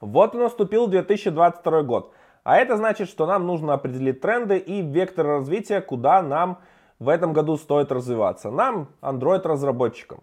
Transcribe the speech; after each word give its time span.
Вот 0.00 0.34
и 0.34 0.38
наступил 0.38 0.88
2022 0.88 1.82
год. 1.82 2.12
А 2.44 2.58
это 2.58 2.76
значит, 2.76 3.08
что 3.08 3.26
нам 3.26 3.46
нужно 3.46 3.74
определить 3.74 4.20
тренды 4.20 4.58
и 4.58 4.82
вектор 4.82 5.26
развития, 5.26 5.80
куда 5.80 6.22
нам 6.22 6.58
в 6.98 7.08
этом 7.08 7.32
году 7.32 7.56
стоит 7.56 7.90
развиваться. 7.90 8.50
Нам, 8.50 8.88
Android-разработчикам. 9.00 10.20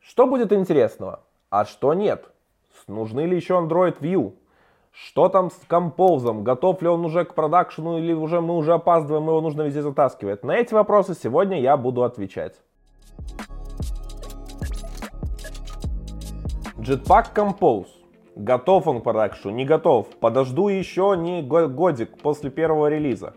Что 0.00 0.26
будет 0.26 0.52
интересного? 0.52 1.20
А 1.50 1.64
что 1.64 1.94
нет? 1.94 2.30
Нужны 2.86 3.22
ли 3.22 3.36
еще 3.36 3.54
Android 3.54 3.98
View? 3.98 4.34
Что 4.92 5.28
там 5.28 5.50
с 5.50 5.58
композом? 5.66 6.44
Готов 6.44 6.80
ли 6.80 6.88
он 6.88 7.04
уже 7.04 7.24
к 7.24 7.34
продакшену 7.34 7.98
или 7.98 8.12
уже 8.12 8.40
мы 8.40 8.56
уже 8.56 8.74
опаздываем, 8.74 9.26
его 9.26 9.40
нужно 9.40 9.62
везде 9.62 9.82
затаскивать? 9.82 10.44
На 10.44 10.52
эти 10.52 10.74
вопросы 10.74 11.14
сегодня 11.14 11.60
я 11.60 11.76
буду 11.76 12.04
отвечать. 12.04 12.60
Jetpack 16.78 17.34
Compose. 17.34 17.95
Готов 18.36 18.86
он 18.86 19.00
к 19.00 19.04
продакшену? 19.04 19.54
Не 19.54 19.64
готов. 19.64 20.08
Подожду 20.20 20.68
еще 20.68 21.14
не 21.16 21.40
годик 21.42 22.18
после 22.18 22.50
первого 22.50 22.88
релиза. 22.88 23.32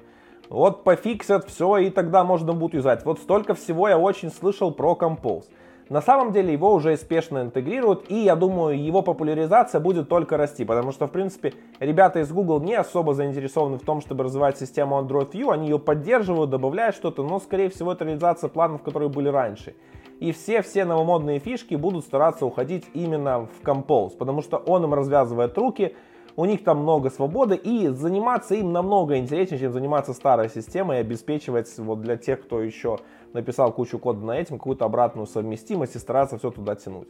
Вот 0.50 0.84
пофиксят 0.84 1.48
все, 1.48 1.78
и 1.78 1.90
тогда 1.90 2.26
можно 2.26 2.52
будет 2.52 2.73
юзать. 2.73 3.06
Вот 3.06 3.20
столько 3.20 3.54
всего 3.54 3.88
я 3.88 3.98
очень 3.98 4.30
слышал 4.30 4.72
про 4.72 4.98
Compose. 5.00 5.46
На 5.88 6.02
самом 6.02 6.34
деле 6.34 6.52
его 6.52 6.73
уже 6.73 6.94
успешно 6.94 7.44
интегрируют, 7.44 8.12
и 8.12 8.16
я 8.16 8.36
думаю, 8.36 8.78
его 8.78 9.02
популяризация 9.02 9.80
будет 9.80 10.09
только 10.09 10.36
расти, 10.36 10.66
потому 10.66 10.92
что, 10.92 11.08
в 11.08 11.12
принципе, 11.12 11.54
ребята 11.80 12.20
из 12.20 12.30
Google 12.31 12.59
не 12.59 12.76
особо 12.76 13.14
заинтересованы 13.14 13.78
в 13.78 13.86
том, 13.86 14.02
чтобы 14.02 14.26
развивать 14.26 14.59
систему 14.59 15.00
Android 15.00 15.31
View, 15.31 15.52
они 15.52 15.70
ее 15.70 15.80
поддерживают, 15.80 16.50
добавляют 16.50 16.95
что-то, 16.95 17.23
но, 17.23 17.40
скорее 17.40 17.70
всего, 17.70 17.94
это 17.94 18.04
реализация 18.04 18.50
планов, 18.50 18.84
которые 18.84 19.09
были 19.09 19.30
раньше. 19.30 19.76
И 20.20 20.34
все-все 20.34 20.84
новомодные 20.84 21.40
фишки 21.40 21.76
будут 21.76 22.04
стараться 22.04 22.46
уходить 22.46 22.86
именно 22.94 23.48
в 23.48 23.64
Compose, 23.64 24.18
потому 24.18 24.42
что 24.42 24.58
он 24.58 24.84
им 24.84 24.94
развязывает 24.94 25.58
руки, 25.58 25.95
у 26.36 26.45
них 26.45 26.64
там 26.64 26.80
много 26.80 27.09
свободы, 27.09 27.55
и 27.55 27.88
заниматься 27.88 28.55
им 28.55 28.72
намного 28.72 29.18
интереснее, 29.18 29.59
чем 29.59 29.72
заниматься 29.72 30.14
старой 30.14 30.50
системой 30.50 30.97
и 30.97 31.02
обеспечивать 31.02 31.73
вот 31.78 32.02
для 32.02 32.17
тех, 32.17 32.42
кто 32.42 32.62
еще 32.62 33.00
написал 33.34 33.72
кучу 33.72 33.97
кода 34.00 34.25
на 34.25 34.40
этим, 34.40 34.58
какую-то 34.58 34.86
обратную 34.86 35.28
совместимость 35.28 35.95
и 35.95 36.00
стараться 36.00 36.38
все 36.38 36.52
туда 36.52 36.75
тянуть. 36.75 37.08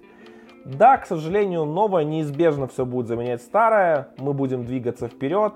Да, 0.66 0.98
к 0.98 1.06
сожалению, 1.06 1.66
новое 1.66 2.04
неизбежно 2.04 2.68
все 2.68 2.86
будет 2.86 3.08
заменять 3.08 3.42
старое, 3.42 4.10
мы 4.18 4.34
будем 4.34 4.66
двигаться 4.66 5.08
вперед, 5.08 5.54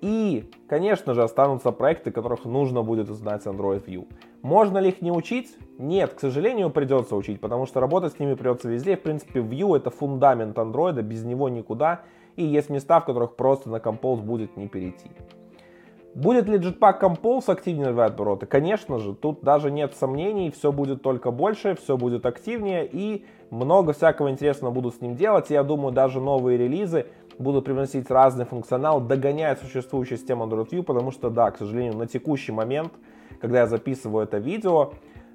и, 0.00 0.50
конечно 0.68 1.14
же, 1.14 1.22
останутся 1.22 1.72
проекты, 1.72 2.10
которых 2.10 2.44
нужно 2.44 2.82
будет 2.82 3.08
знать 3.08 3.46
Android 3.46 3.84
View. 3.84 4.06
Можно 4.46 4.78
ли 4.78 4.90
их 4.90 5.02
не 5.02 5.10
учить? 5.10 5.56
Нет, 5.76 6.14
к 6.14 6.20
сожалению, 6.20 6.70
придется 6.70 7.16
учить, 7.16 7.40
потому 7.40 7.66
что 7.66 7.80
работать 7.80 8.12
с 8.12 8.20
ними 8.20 8.34
придется 8.34 8.68
везде. 8.68 8.96
В 8.96 9.02
принципе, 9.02 9.40
View 9.40 9.76
это 9.76 9.90
фундамент 9.90 10.56
Android, 10.56 11.02
без 11.02 11.24
него 11.24 11.48
никуда. 11.48 12.02
И 12.36 12.44
есть 12.44 12.70
места, 12.70 13.00
в 13.00 13.06
которых 13.06 13.34
просто 13.34 13.68
на 13.70 13.78
Compose 13.78 14.20
будет 14.20 14.56
не 14.56 14.68
перейти. 14.68 15.10
Будет 16.14 16.48
ли 16.48 16.58
Jetpack 16.58 17.00
Compose 17.00 17.50
активнее 17.50 17.88
развивать 17.88 18.12
обороты? 18.12 18.46
Конечно 18.46 19.00
же, 19.00 19.16
тут 19.16 19.40
даже 19.42 19.72
нет 19.72 19.96
сомнений, 19.96 20.52
все 20.52 20.70
будет 20.70 21.02
только 21.02 21.32
больше, 21.32 21.74
все 21.74 21.96
будет 21.96 22.24
активнее 22.24 22.88
и 22.90 23.24
много 23.50 23.94
всякого 23.94 24.30
интересного 24.30 24.72
будут 24.72 24.94
с 24.94 25.00
ним 25.00 25.16
делать. 25.16 25.50
Я 25.50 25.64
думаю, 25.64 25.92
даже 25.92 26.20
новые 26.20 26.56
релизы 26.56 27.06
будут 27.40 27.64
привносить 27.64 28.08
разный 28.12 28.44
функционал, 28.44 29.00
догоняя 29.00 29.56
существующую 29.56 30.18
систему 30.18 30.46
Android 30.46 30.70
View, 30.70 30.84
потому 30.84 31.10
что, 31.10 31.30
да, 31.30 31.50
к 31.50 31.58
сожалению, 31.58 31.96
на 31.96 32.06
текущий 32.06 32.52
момент, 32.52 32.92
когда 33.40 33.60
я 33.60 33.66
записываю 33.66 34.24
это 34.24 34.38
видео, 34.38 34.92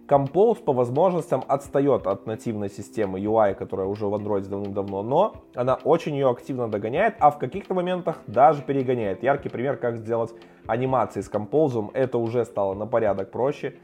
Compose 0.08 0.62
по 0.62 0.74
возможностям 0.74 1.42
отстает 1.48 2.06
от 2.06 2.26
нативной 2.26 2.70
системы 2.70 3.20
UI, 3.20 3.54
которая 3.54 3.88
уже 3.88 4.08
в 4.08 4.14
Android 4.14 4.46
давным-давно, 4.46 5.04
но 5.04 5.36
она 5.56 5.76
очень 5.76 6.16
ее 6.16 6.30
активно 6.30 6.68
догоняет, 6.68 7.16
а 7.20 7.32
в 7.32 7.38
каких-то 7.38 7.74
моментах 7.74 8.18
даже 8.28 8.62
перегоняет. 8.62 9.24
Яркий 9.24 9.48
пример, 9.48 9.78
как 9.78 9.98
сделать 9.98 10.34
анимации 10.68 11.22
с 11.22 11.32
Compose, 11.32 11.92
это 11.94 12.18
уже 12.18 12.44
стало 12.44 12.74
на 12.74 12.88
порядок 12.88 13.32
проще, 13.32 13.76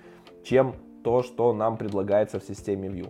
чем 0.44 0.76
то, 1.04 1.24
что 1.24 1.54
нам 1.54 1.78
предлагается 1.78 2.40
в 2.40 2.44
системе 2.44 2.90
View. 2.90 3.10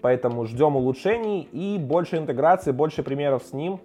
Поэтому 0.00 0.44
ждем 0.46 0.76
улучшений 0.76 1.48
и 1.52 1.78
больше 1.78 2.16
интеграции, 2.16 2.70
больше 2.70 3.02
примеров 3.02 3.42
с 3.42 3.52
ним. 3.52 3.80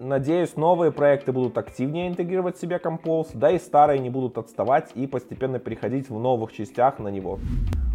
Надеюсь, 0.00 0.54
новые 0.54 0.92
проекты 0.92 1.32
будут 1.32 1.58
активнее 1.58 2.06
интегрировать 2.06 2.56
в 2.56 2.60
себя 2.60 2.76
Compose, 2.76 3.30
да 3.34 3.50
и 3.50 3.58
старые 3.58 3.98
не 3.98 4.10
будут 4.10 4.38
отставать 4.38 4.92
и 4.94 5.08
постепенно 5.08 5.58
переходить 5.58 6.08
в 6.08 6.20
новых 6.20 6.52
частях 6.52 7.00
на 7.00 7.08
него. 7.08 7.40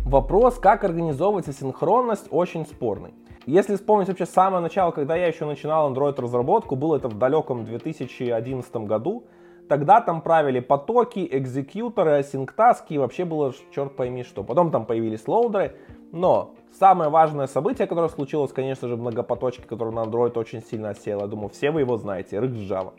Вопрос, 0.06 0.60
как 0.60 0.84
организовывать 0.84 1.48
асинхронность, 1.48 2.28
очень 2.30 2.66
спорный. 2.66 3.14
Если 3.46 3.78
вспомнить 3.78 4.10
вообще 4.10 4.26
самое 4.26 4.62
начало, 4.62 4.92
когда 4.92 5.16
я 5.16 5.28
еще 5.28 5.46
начинал 5.46 5.94
Android 5.94 6.20
разработку, 6.20 6.76
было 6.76 6.98
это 6.98 7.08
в 7.08 7.18
далеком 7.18 7.64
2011 7.64 8.76
году, 8.76 9.24
тогда 9.70 10.02
там 10.02 10.22
правили 10.22 10.60
потоки, 10.60 11.26
экзекьюторы, 11.32 12.20
асинктаски, 12.20 12.96
и 12.96 12.98
вообще 12.98 13.24
было 13.24 13.54
черт 13.74 13.96
пойми 13.96 14.24
что. 14.24 14.44
Потом 14.44 14.72
там 14.72 14.86
появились 14.86 15.26
лоудеры, 15.26 15.78
но 16.12 16.54
самое 16.80 17.10
важное 17.10 17.48
событие, 17.48 17.88
которое 17.88 18.10
случилось, 18.10 18.52
конечно 18.52 18.88
же, 18.88 18.98
многопоточки, 18.98 19.62
который 19.62 19.94
на 19.94 20.02
Android 20.02 20.38
очень 20.38 20.62
сильно 20.64 20.90
осел, 20.90 21.22
я 21.22 21.28
думаю, 21.28 21.50
все 21.50 21.72
вы 21.72 21.82
его 21.82 21.98
знаете, 21.98 22.38
RxJava. 22.38 22.94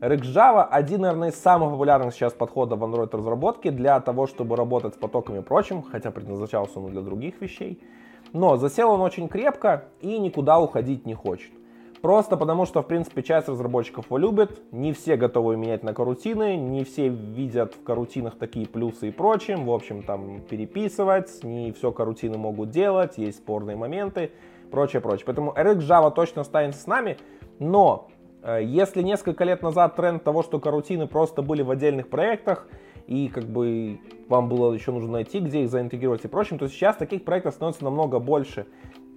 RxJava 0.00 0.68
один, 0.70 1.00
наверное, 1.00 1.30
из 1.30 1.34
самых 1.34 1.72
популярных 1.72 2.14
сейчас 2.14 2.32
подходов 2.32 2.78
в 2.78 2.84
Android 2.84 3.16
разработке 3.16 3.70
для 3.70 3.98
того, 4.00 4.26
чтобы 4.26 4.56
работать 4.56 4.94
с 4.94 4.96
потоками 4.96 5.38
и 5.38 5.42
прочим, 5.42 5.82
хотя 5.82 6.10
предназначался 6.10 6.78
он 6.78 6.92
для 6.92 7.00
других 7.00 7.40
вещей. 7.40 7.82
Но 8.32 8.56
засел 8.56 8.90
он 8.90 9.00
очень 9.00 9.28
крепко 9.28 9.84
и 10.00 10.18
никуда 10.18 10.60
уходить 10.60 11.06
не 11.06 11.14
хочет. 11.14 11.50
Просто 12.02 12.36
потому, 12.36 12.64
что, 12.66 12.82
в 12.82 12.86
принципе, 12.86 13.22
часть 13.22 13.48
разработчиков 13.48 14.06
его 14.06 14.18
любит, 14.18 14.60
не 14.72 14.92
все 14.92 15.16
готовы 15.16 15.56
менять 15.56 15.82
на 15.82 15.92
карутины, 15.92 16.56
не 16.56 16.84
все 16.84 17.08
видят 17.08 17.74
в 17.74 17.82
карутинах 17.82 18.36
такие 18.38 18.66
плюсы 18.66 19.08
и 19.08 19.10
прочим, 19.10 19.66
в 19.66 19.70
общем, 19.72 20.02
там, 20.02 20.40
переписывать, 20.42 21.42
не 21.42 21.72
все 21.72 21.90
карутины 21.90 22.38
могут 22.38 22.70
делать, 22.70 23.18
есть 23.18 23.38
спорные 23.38 23.76
моменты, 23.76 24.30
прочее, 24.70 25.02
прочее. 25.02 25.24
Поэтому 25.26 25.52
RxJava 25.52 26.12
точно 26.12 26.42
останется 26.42 26.80
с 26.80 26.86
нами, 26.86 27.16
но 27.58 28.08
Э, 28.42 28.60
если 28.62 29.02
несколько 29.02 29.44
лет 29.44 29.62
назад 29.62 29.96
тренд 29.96 30.22
того, 30.22 30.42
что 30.42 30.60
карутины 30.60 31.06
просто 31.06 31.42
были 31.42 31.62
в 31.62 31.70
отдельных 31.70 32.08
проектах, 32.08 32.66
и 33.06 33.28
как 33.28 33.44
бы 33.44 34.00
вам 34.28 34.48
было 34.48 34.72
еще 34.72 34.92
нужно 34.92 35.12
найти, 35.12 35.40
где 35.40 35.62
их 35.62 35.70
заинтегрировать 35.70 36.24
и 36.24 36.28
прочим, 36.28 36.58
то 36.58 36.68
сейчас 36.68 36.96
таких 36.96 37.24
проектов 37.24 37.54
становится 37.54 37.84
намного 37.84 38.18
больше. 38.18 38.66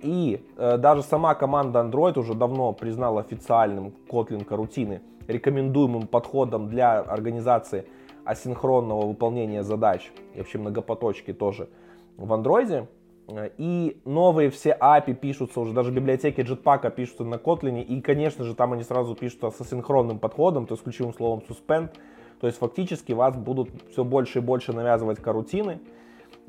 И 0.01 0.43
э, 0.57 0.77
даже 0.77 1.03
сама 1.03 1.35
команда 1.35 1.79
Android 1.79 2.17
уже 2.19 2.33
давно 2.33 2.73
признала 2.73 3.21
официальным 3.21 3.93
Kotlin 4.09 4.43
карутины 4.43 5.01
рекомендуемым 5.27 6.07
подходом 6.07 6.67
для 6.67 6.99
организации 6.99 7.85
асинхронного 8.25 9.05
выполнения 9.05 9.63
задач 9.63 10.11
и 10.33 10.39
вообще 10.39 10.57
многопоточки 10.57 11.33
тоже 11.33 11.69
в 12.17 12.31
Android. 12.33 12.87
Э, 13.27 13.49
и 13.57 14.01
новые 14.05 14.49
все 14.49 14.75
API 14.79 15.13
пишутся 15.13 15.59
уже, 15.59 15.73
даже 15.73 15.91
библиотеки 15.91 16.41
Jetpack 16.41 16.91
пишутся 16.91 17.23
на 17.23 17.35
Kotlin, 17.35 17.81
и, 17.81 18.01
конечно 18.01 18.43
же, 18.43 18.55
там 18.55 18.73
они 18.73 18.83
сразу 18.83 19.15
пишутся 19.15 19.51
со 19.51 19.63
синхронным 19.63 20.19
подходом, 20.19 20.65
то 20.65 20.73
есть 20.73 20.83
ключевым 20.83 21.13
словом 21.13 21.43
suspend. 21.47 21.89
То 22.39 22.47
есть 22.47 22.57
фактически 22.57 23.11
вас 23.11 23.37
будут 23.37 23.69
все 23.91 24.03
больше 24.03 24.39
и 24.39 24.41
больше 24.41 24.73
навязывать 24.73 25.19
карутины. 25.21 25.73
Э, 25.73 26.00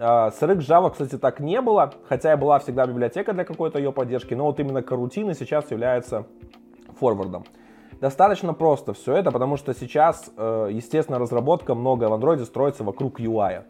с 0.02 0.42
RxJava, 0.42 0.90
кстати, 0.90 1.16
так 1.16 1.38
не 1.38 1.60
было, 1.60 1.92
хотя 2.08 2.32
и 2.32 2.36
была 2.36 2.58
всегда 2.58 2.86
библиотека 2.86 3.32
для 3.32 3.44
какой-то 3.44 3.78
ее 3.78 3.92
поддержки, 3.92 4.34
но 4.34 4.46
вот 4.46 4.58
именно 4.58 4.82
карутины 4.82 5.34
сейчас 5.34 5.70
являются 5.70 6.26
форвардом. 6.98 7.44
Достаточно 8.00 8.52
просто 8.52 8.94
все 8.94 9.14
это, 9.14 9.30
потому 9.30 9.56
что 9.56 9.72
сейчас, 9.74 10.28
э, 10.36 10.70
естественно, 10.72 11.20
разработка 11.20 11.76
многое 11.76 12.08
в 12.08 12.14
Android 12.14 12.44
строится 12.44 12.82
вокруг 12.82 13.20
UI. 13.20 13.62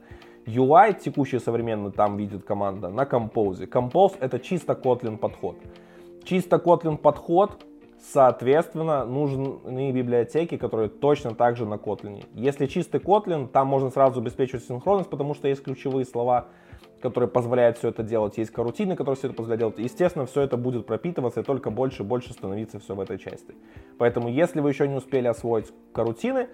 UI 0.47 0.99
текущий 0.99 1.39
современный 1.39 1.93
там 1.93 2.17
видит 2.17 2.45
команда 2.45 2.89
на 2.89 3.03
Compose. 3.03 3.69
Compose 3.69 4.17
это 4.19 4.39
чисто 4.39 4.73
Kotlin 4.73 5.19
подход. 5.19 5.57
Чисто 6.25 6.57
Kotlin 6.57 6.97
подход, 6.97 7.67
соответственно, 8.03 9.05
нужны 9.05 9.93
библиотеки, 9.93 10.57
которые 10.57 10.89
точно 10.89 11.35
так 11.35 11.57
же 11.57 11.67
на 11.67 11.75
Kotlin. 11.75 12.25
Если 12.35 12.67
чистый 12.67 13.01
Kotlin, 13.01 13.47
там 13.49 13.69
можно 13.69 13.91
сразу 13.91 14.21
обеспечивать 14.21 14.65
синхронность, 14.65 15.09
потому 15.09 15.35
что 15.35 15.49
есть 15.49 15.63
ключевые 15.63 16.05
слова, 16.05 16.49
которые 17.01 17.29
позволяют 17.29 17.79
все 17.79 17.89
это 17.89 18.03
делать. 18.03 18.39
Есть 18.39 18.51
карутины, 18.51 18.97
которые 18.97 19.17
все 19.17 19.29
это 19.29 19.37
позволяют 19.37 19.61
делать. 19.61 19.79
Естественно, 19.79 20.27
все 20.27 20.43
это 20.43 20.57
будет 20.57 20.87
пропитываться 20.87 21.41
и 21.41 21.43
только 21.43 21.71
больше 21.71 22.03
и 22.03 22.07
больше 22.07 22.33
становиться 22.33 22.79
все 22.81 22.95
в 22.95 23.01
этой 23.01 23.19
части. 23.19 23.55
Поэтому, 23.99 24.29
если 24.29 24.61
вы 24.61 24.71
еще 24.71 24.89
не 24.89 24.97
успели 24.97 25.29
освоить 25.29 25.73
карутины, 25.93 26.49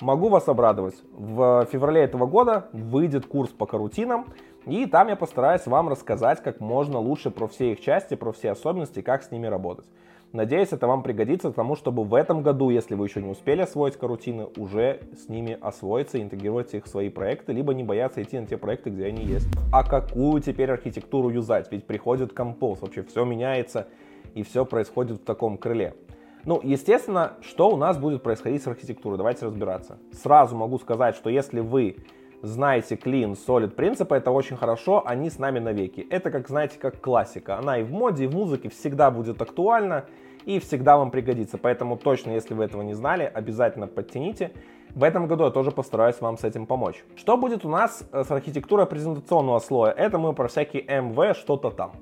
могу 0.00 0.28
вас 0.28 0.48
обрадовать. 0.48 0.96
В 1.12 1.66
феврале 1.70 2.02
этого 2.02 2.26
года 2.26 2.68
выйдет 2.72 3.26
курс 3.26 3.50
по 3.50 3.66
карутинам, 3.66 4.26
и 4.66 4.86
там 4.86 5.08
я 5.08 5.16
постараюсь 5.16 5.66
вам 5.66 5.88
рассказать 5.88 6.42
как 6.42 6.60
можно 6.60 6.98
лучше 6.98 7.30
про 7.30 7.46
все 7.46 7.72
их 7.72 7.80
части, 7.80 8.14
про 8.14 8.32
все 8.32 8.50
особенности, 8.50 9.00
как 9.00 9.22
с 9.22 9.30
ними 9.30 9.46
работать. 9.46 9.86
Надеюсь, 10.32 10.68
это 10.70 10.86
вам 10.86 11.02
пригодится 11.02 11.50
тому, 11.50 11.74
чтобы 11.74 12.04
в 12.04 12.14
этом 12.14 12.42
году, 12.42 12.70
если 12.70 12.94
вы 12.94 13.06
еще 13.06 13.20
не 13.20 13.28
успели 13.28 13.62
освоить 13.62 13.96
карутины, 13.96 14.46
уже 14.56 15.00
с 15.16 15.28
ними 15.28 15.58
освоиться, 15.60 16.22
интегрировать 16.22 16.72
их 16.72 16.84
в 16.84 16.88
свои 16.88 17.08
проекты, 17.08 17.52
либо 17.52 17.74
не 17.74 17.82
бояться 17.82 18.22
идти 18.22 18.38
на 18.38 18.46
те 18.46 18.56
проекты, 18.56 18.90
где 18.90 19.06
они 19.06 19.24
есть. 19.24 19.48
А 19.72 19.82
какую 19.82 20.40
теперь 20.40 20.70
архитектуру 20.70 21.30
юзать? 21.30 21.72
Ведь 21.72 21.84
приходит 21.84 22.32
композ, 22.32 22.80
вообще 22.80 23.02
все 23.02 23.24
меняется 23.24 23.88
и 24.34 24.44
все 24.44 24.64
происходит 24.64 25.20
в 25.20 25.24
таком 25.24 25.58
крыле. 25.58 25.96
Ну, 26.44 26.60
естественно, 26.62 27.32
что 27.40 27.68
у 27.68 27.76
нас 27.76 27.98
будет 27.98 28.22
происходить 28.22 28.62
с 28.62 28.68
архитектурой? 28.68 29.18
Давайте 29.18 29.46
разбираться. 29.46 29.98
Сразу 30.12 30.56
могу 30.56 30.78
сказать, 30.78 31.16
что 31.16 31.28
если 31.28 31.58
вы 31.58 31.96
знаете 32.42 32.94
clean, 32.94 33.36
solid 33.36 33.70
принципы, 33.70 34.16
это 34.16 34.30
очень 34.30 34.56
хорошо, 34.56 35.02
они 35.06 35.30
с 35.30 35.38
нами 35.38 35.58
навеки. 35.58 36.06
Это, 36.10 36.30
как 36.30 36.48
знаете, 36.48 36.78
как 36.78 37.00
классика. 37.00 37.58
Она 37.58 37.78
и 37.78 37.82
в 37.82 37.92
моде, 37.92 38.24
и 38.24 38.26
в 38.26 38.34
музыке 38.34 38.68
всегда 38.68 39.10
будет 39.10 39.40
актуальна 39.42 40.06
и 40.46 40.58
всегда 40.58 40.96
вам 40.96 41.10
пригодится. 41.10 41.58
Поэтому 41.58 41.96
точно, 41.96 42.32
если 42.32 42.54
вы 42.54 42.64
этого 42.64 42.82
не 42.82 42.94
знали, 42.94 43.30
обязательно 43.32 43.86
подтяните. 43.86 44.52
В 44.94 45.04
этом 45.04 45.26
году 45.28 45.44
я 45.44 45.50
тоже 45.50 45.70
постараюсь 45.70 46.20
вам 46.20 46.36
с 46.36 46.44
этим 46.44 46.66
помочь. 46.66 47.04
Что 47.14 47.36
будет 47.36 47.64
у 47.64 47.68
нас 47.68 48.02
э, 48.12 48.24
с 48.24 48.30
архитектурой 48.30 48.86
презентационного 48.86 49.60
слоя? 49.60 49.92
Это 49.92 50.18
мы 50.18 50.32
про 50.32 50.48
всякие 50.48 50.84
MV, 50.84 51.34
что-то 51.34 51.70
там. 51.70 51.92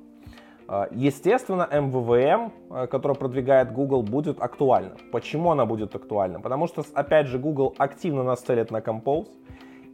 Э, 0.69 0.87
естественно, 0.93 1.69
MVVM, 1.71 2.51
э, 2.71 2.87
который 2.87 3.15
продвигает 3.15 3.73
Google, 3.73 4.03
будет 4.03 4.41
актуальна. 4.41 4.97
Почему 5.13 5.51
она 5.51 5.67
будет 5.67 5.95
актуальна? 5.95 6.41
Потому 6.41 6.67
что, 6.67 6.83
опять 6.95 7.27
же, 7.27 7.39
Google 7.39 7.75
активно 7.77 8.23
нас 8.23 8.41
целит 8.41 8.71
на 8.71 8.79
Compose, 8.79 9.29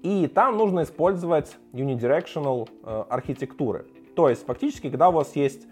и 0.04 0.28
там 0.28 0.58
нужно 0.58 0.82
использовать 0.82 1.56
unidirectional 1.72 2.68
архитектуры. 3.08 3.86
То 4.14 4.28
есть, 4.28 4.44
фактически, 4.46 4.90
когда 4.90 5.08
у 5.08 5.12
вас 5.12 5.34
есть 5.34 5.66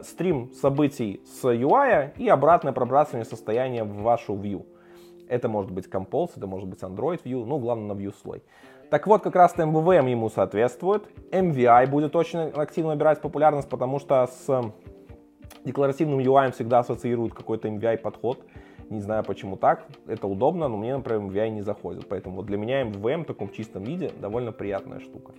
стрим 0.00 0.50
событий 0.54 1.20
с 1.26 1.44
UI 1.44 2.12
и 2.16 2.28
обратное 2.28 2.72
пробрасывание 2.72 3.26
состояния 3.26 3.84
в 3.84 4.02
вашу 4.02 4.34
view. 4.34 4.64
Это 5.28 5.48
может 5.48 5.70
быть 5.70 5.86
Compose, 5.86 6.30
это 6.36 6.46
может 6.46 6.68
быть 6.68 6.80
Android 6.82 7.22
View, 7.22 7.44
ну, 7.44 7.58
главное, 7.58 7.94
на 7.94 8.00
View 8.00 8.14
слой. 8.22 8.42
Так 8.90 9.06
вот, 9.06 9.22
как 9.22 9.36
раз 9.36 9.54
MVVM 9.56 10.08
ему 10.08 10.30
соответствует. 10.30 11.02
MVI 11.30 11.86
будет 11.88 12.16
очень 12.16 12.38
активно 12.38 12.92
набирать 12.92 13.20
популярность, 13.20 13.68
потому 13.68 13.98
что 13.98 14.26
с 14.26 14.72
декларативным 15.64 16.20
UI 16.20 16.52
всегда 16.52 16.78
ассоциируют 16.78 17.34
какой-то 17.34 17.68
MVI 17.68 17.98
подход. 17.98 18.42
Не 18.90 19.00
знаю, 19.00 19.24
почему 19.24 19.56
так. 19.56 19.86
Это 20.06 20.26
удобно, 20.26 20.68
но 20.68 20.76
мне, 20.76 20.96
например, 20.96 21.22
MVI 21.22 21.50
не 21.50 21.62
заходит. 21.62 22.06
Поэтому 22.08 22.36
вот 22.36 22.46
для 22.46 22.56
меня 22.56 22.82
MVVM 22.82 23.24
в 23.24 23.26
таком 23.26 23.50
чистом 23.50 23.82
виде 23.82 24.10
довольно 24.20 24.52
приятная 24.52 25.00
штука. 25.00 25.32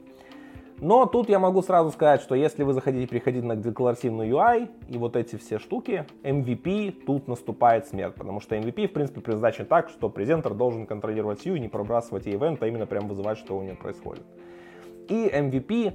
Но 0.79 1.07
тут 1.07 1.27
я 1.27 1.39
могу 1.39 1.63
сразу 1.63 1.89
сказать, 1.89 2.21
что 2.21 2.35
если 2.35 2.61
вы 2.61 2.73
захотите 2.73 3.07
переходить 3.07 3.43
на 3.43 3.55
декларативный 3.55 4.29
UI 4.29 4.69
и 4.87 4.97
вот 4.97 5.15
эти 5.15 5.35
все 5.37 5.57
штуки, 5.57 6.05
MVP 6.21 7.03
тут 7.05 7.27
наступает 7.27 7.87
смерть, 7.87 8.13
потому 8.13 8.41
что 8.41 8.55
MVP 8.55 8.89
в 8.89 8.93
принципе 8.93 9.21
предназначен 9.21 9.65
так, 9.65 9.89
что 9.89 10.09
презентер 10.09 10.53
должен 10.53 10.85
контролировать 10.85 11.43
view 11.43 11.57
и 11.57 11.59
не 11.59 11.67
пробрасывать 11.67 12.27
ивент, 12.27 12.61
а 12.61 12.67
именно 12.67 12.85
прям 12.85 13.07
вызывать, 13.07 13.39
что 13.39 13.57
у 13.57 13.63
него 13.63 13.75
происходит. 13.75 14.23
И 15.09 15.27
MVP, 15.27 15.93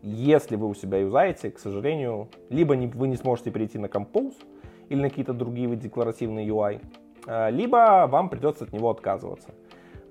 если 0.00 0.56
вы 0.56 0.66
у 0.66 0.74
себя 0.74 0.98
юзаете, 0.98 1.50
к 1.50 1.58
сожалению, 1.58 2.28
либо 2.48 2.74
не, 2.74 2.86
вы 2.86 3.08
не 3.08 3.16
сможете 3.16 3.50
перейти 3.50 3.76
на 3.76 3.86
Compose 3.86 4.36
или 4.92 5.02
на 5.02 5.08
какие-то 5.08 5.32
другие 5.32 5.74
декларативные 5.76 6.46
UI, 6.46 6.80
а, 7.26 7.50
либо 7.50 8.06
вам 8.08 8.28
придется 8.28 8.64
от 8.64 8.72
него 8.72 8.90
отказываться. 8.90 9.50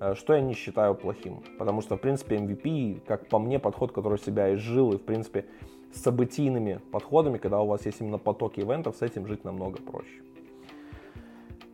Э, 0.02 0.14
что 0.16 0.34
я 0.34 0.40
не 0.40 0.54
считаю 0.54 0.96
плохим. 0.96 1.42
Потому 1.58 1.80
что, 1.80 1.96
в 1.96 2.00
принципе, 2.00 2.36
MVP, 2.36 3.02
как 3.06 3.28
по 3.28 3.38
мне, 3.38 3.60
подход, 3.60 3.92
который 3.92 4.18
себя 4.18 4.52
изжил, 4.54 4.92
и, 4.92 4.96
в 4.96 5.02
принципе, 5.02 5.44
с 5.92 6.02
событийными 6.02 6.80
подходами, 6.90 7.38
когда 7.38 7.60
у 7.60 7.66
вас 7.66 7.86
есть 7.86 8.00
именно 8.00 8.18
потоки 8.18 8.60
ивентов, 8.60 8.96
с 8.96 9.02
этим 9.02 9.28
жить 9.28 9.44
намного 9.44 9.78
проще. 9.80 10.22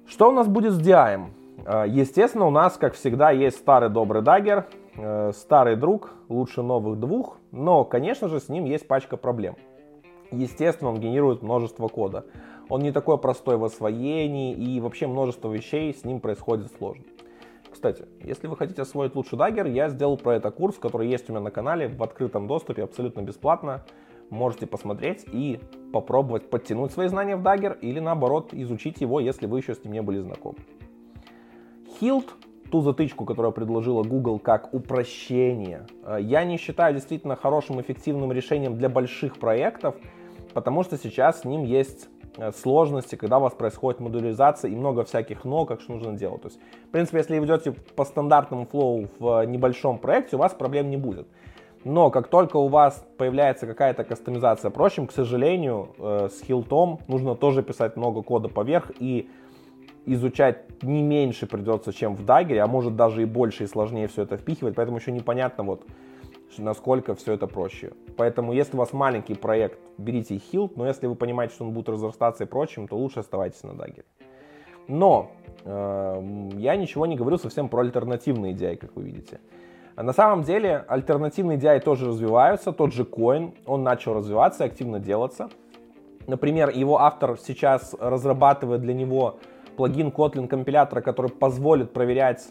Что 0.06 0.28
у 0.28 0.32
нас 0.32 0.46
будет 0.46 0.74
с 0.74 0.80
DI? 0.80 1.24
Э, 1.64 1.84
естественно, 1.88 2.46
у 2.46 2.50
нас, 2.50 2.76
как 2.76 2.92
всегда, 2.92 3.30
есть 3.30 3.56
старый 3.56 3.88
добрый 3.88 4.20
дагер, 4.20 4.66
э, 4.96 5.32
старый 5.34 5.76
друг, 5.76 6.12
лучше 6.28 6.60
новых 6.60 7.00
двух, 7.00 7.38
но, 7.50 7.84
конечно 7.84 8.28
же, 8.28 8.40
с 8.40 8.50
ним 8.50 8.66
есть 8.66 8.86
пачка 8.86 9.16
проблем. 9.16 9.56
Естественно, 10.30 10.90
он 10.90 11.00
генерирует 11.00 11.40
множество 11.40 11.88
кода. 11.88 12.26
Он 12.68 12.82
не 12.82 12.92
такой 12.92 13.18
простой 13.18 13.56
в 13.56 13.64
освоении, 13.64 14.54
и 14.54 14.80
вообще 14.80 15.06
множество 15.06 15.50
вещей 15.50 15.94
с 15.94 16.04
ним 16.04 16.20
происходит 16.20 16.70
сложно. 16.76 17.04
Кстати, 17.70 18.06
если 18.22 18.46
вы 18.46 18.56
хотите 18.56 18.82
освоить 18.82 19.14
лучше 19.14 19.36
Dagger, 19.36 19.66
я 19.66 19.88
сделал 19.88 20.16
про 20.16 20.36
это 20.36 20.50
курс, 20.50 20.76
который 20.76 21.08
есть 21.08 21.28
у 21.28 21.32
меня 21.32 21.42
на 21.42 21.50
канале 21.50 21.88
в 21.88 22.02
открытом 22.02 22.46
доступе, 22.46 22.82
абсолютно 22.82 23.20
бесплатно. 23.22 23.84
Можете 24.30 24.66
посмотреть 24.66 25.24
и 25.32 25.60
попробовать 25.92 26.50
подтянуть 26.50 26.92
свои 26.92 27.08
знания 27.08 27.36
в 27.36 27.42
Dagger 27.42 27.78
или 27.80 27.98
наоборот 27.98 28.52
изучить 28.52 29.00
его, 29.00 29.20
если 29.20 29.46
вы 29.46 29.58
еще 29.58 29.74
с 29.74 29.84
ним 29.84 29.92
не 29.94 30.02
были 30.02 30.18
знакомы. 30.18 30.58
Hilt, 32.00 32.26
ту 32.70 32.82
затычку, 32.82 33.24
которую 33.24 33.52
предложила 33.52 34.02
Google 34.02 34.38
как 34.38 34.74
упрощение, 34.74 35.86
э, 36.04 36.18
я 36.20 36.44
не 36.44 36.58
считаю 36.58 36.94
действительно 36.94 37.36
хорошим 37.36 37.80
эффективным 37.80 38.32
решением 38.32 38.76
для 38.76 38.88
больших 38.88 39.38
проектов, 39.38 39.94
потому 40.52 40.82
что 40.82 40.98
сейчас 40.98 41.40
с 41.40 41.44
ним 41.44 41.64
есть 41.64 42.08
сложности, 42.56 43.16
когда 43.16 43.38
у 43.38 43.42
вас 43.42 43.52
происходит 43.52 44.00
модуляризация 44.00 44.70
и 44.70 44.76
много 44.76 45.04
всяких 45.04 45.44
но, 45.44 45.64
как 45.64 45.80
что 45.80 45.92
нужно 45.92 46.12
делать. 46.12 46.42
То 46.42 46.48
есть, 46.48 46.60
в 46.86 46.90
принципе, 46.90 47.18
если 47.18 47.38
вы 47.38 47.46
идете 47.46 47.72
по 47.72 48.04
стандартному 48.04 48.66
флоу 48.66 49.08
в 49.18 49.44
небольшом 49.44 49.98
проекте, 49.98 50.36
у 50.36 50.38
вас 50.38 50.52
проблем 50.54 50.90
не 50.90 50.96
будет. 50.96 51.26
Но 51.84 52.10
как 52.10 52.28
только 52.28 52.56
у 52.56 52.68
вас 52.68 53.06
появляется 53.16 53.66
какая-то 53.66 54.04
кастомизация 54.04 54.70
прочим, 54.70 55.06
к 55.06 55.12
сожалению, 55.12 55.94
э, 55.98 56.28
с 56.30 56.42
хилтом 56.42 57.00
нужно 57.08 57.34
тоже 57.34 57.62
писать 57.62 57.96
много 57.96 58.22
кода 58.22 58.48
поверх 58.48 58.90
и 58.98 59.28
изучать 60.04 60.82
не 60.82 61.02
меньше 61.02 61.46
придется, 61.46 61.92
чем 61.92 62.14
в 62.14 62.24
Dagger, 62.24 62.58
а 62.58 62.66
может 62.66 62.96
даже 62.96 63.22
и 63.22 63.26
больше 63.26 63.64
и 63.64 63.66
сложнее 63.66 64.08
все 64.08 64.22
это 64.22 64.36
впихивать, 64.36 64.74
поэтому 64.74 64.98
еще 64.98 65.12
непонятно 65.12 65.64
вот, 65.64 65.82
насколько 66.56 67.14
все 67.14 67.34
это 67.34 67.46
проще. 67.46 67.92
Поэтому, 68.16 68.52
если 68.52 68.76
у 68.76 68.78
вас 68.78 68.92
маленький 68.92 69.34
проект, 69.34 69.78
берите 69.98 70.36
Hilt, 70.36 70.72
но 70.76 70.86
если 70.86 71.06
вы 71.06 71.14
понимаете, 71.14 71.54
что 71.54 71.64
он 71.64 71.72
будет 71.72 71.88
разрастаться 71.88 72.44
и 72.44 72.46
прочим, 72.46 72.88
то 72.88 72.96
лучше 72.96 73.20
оставайтесь 73.20 73.62
на 73.62 73.70
Dagger. 73.70 74.04
Но 74.88 75.30
э, 75.64 76.50
я 76.56 76.76
ничего 76.76 77.06
не 77.06 77.16
говорю 77.16 77.36
совсем 77.38 77.68
про 77.68 77.80
альтернативные 77.80 78.54
DI, 78.54 78.76
как 78.76 78.96
вы 78.96 79.02
видите. 79.02 79.40
На 79.96 80.12
самом 80.12 80.44
деле 80.44 80.84
альтернативные 80.88 81.58
DI 81.58 81.80
тоже 81.80 82.06
развиваются, 82.06 82.72
тот 82.72 82.92
же 82.92 83.02
Coin, 83.02 83.52
он 83.66 83.82
начал 83.82 84.14
развиваться 84.14 84.64
и 84.64 84.66
активно 84.68 84.98
делаться. 84.98 85.50
Например, 86.26 86.70
его 86.70 87.00
автор 87.00 87.36
сейчас 87.38 87.94
разрабатывает 87.98 88.80
для 88.80 88.94
него 88.94 89.38
плагин 89.76 90.08
Kotlin 90.08 90.46
компилятора, 90.46 91.00
который 91.00 91.30
позволит 91.30 91.92
проверять 91.92 92.48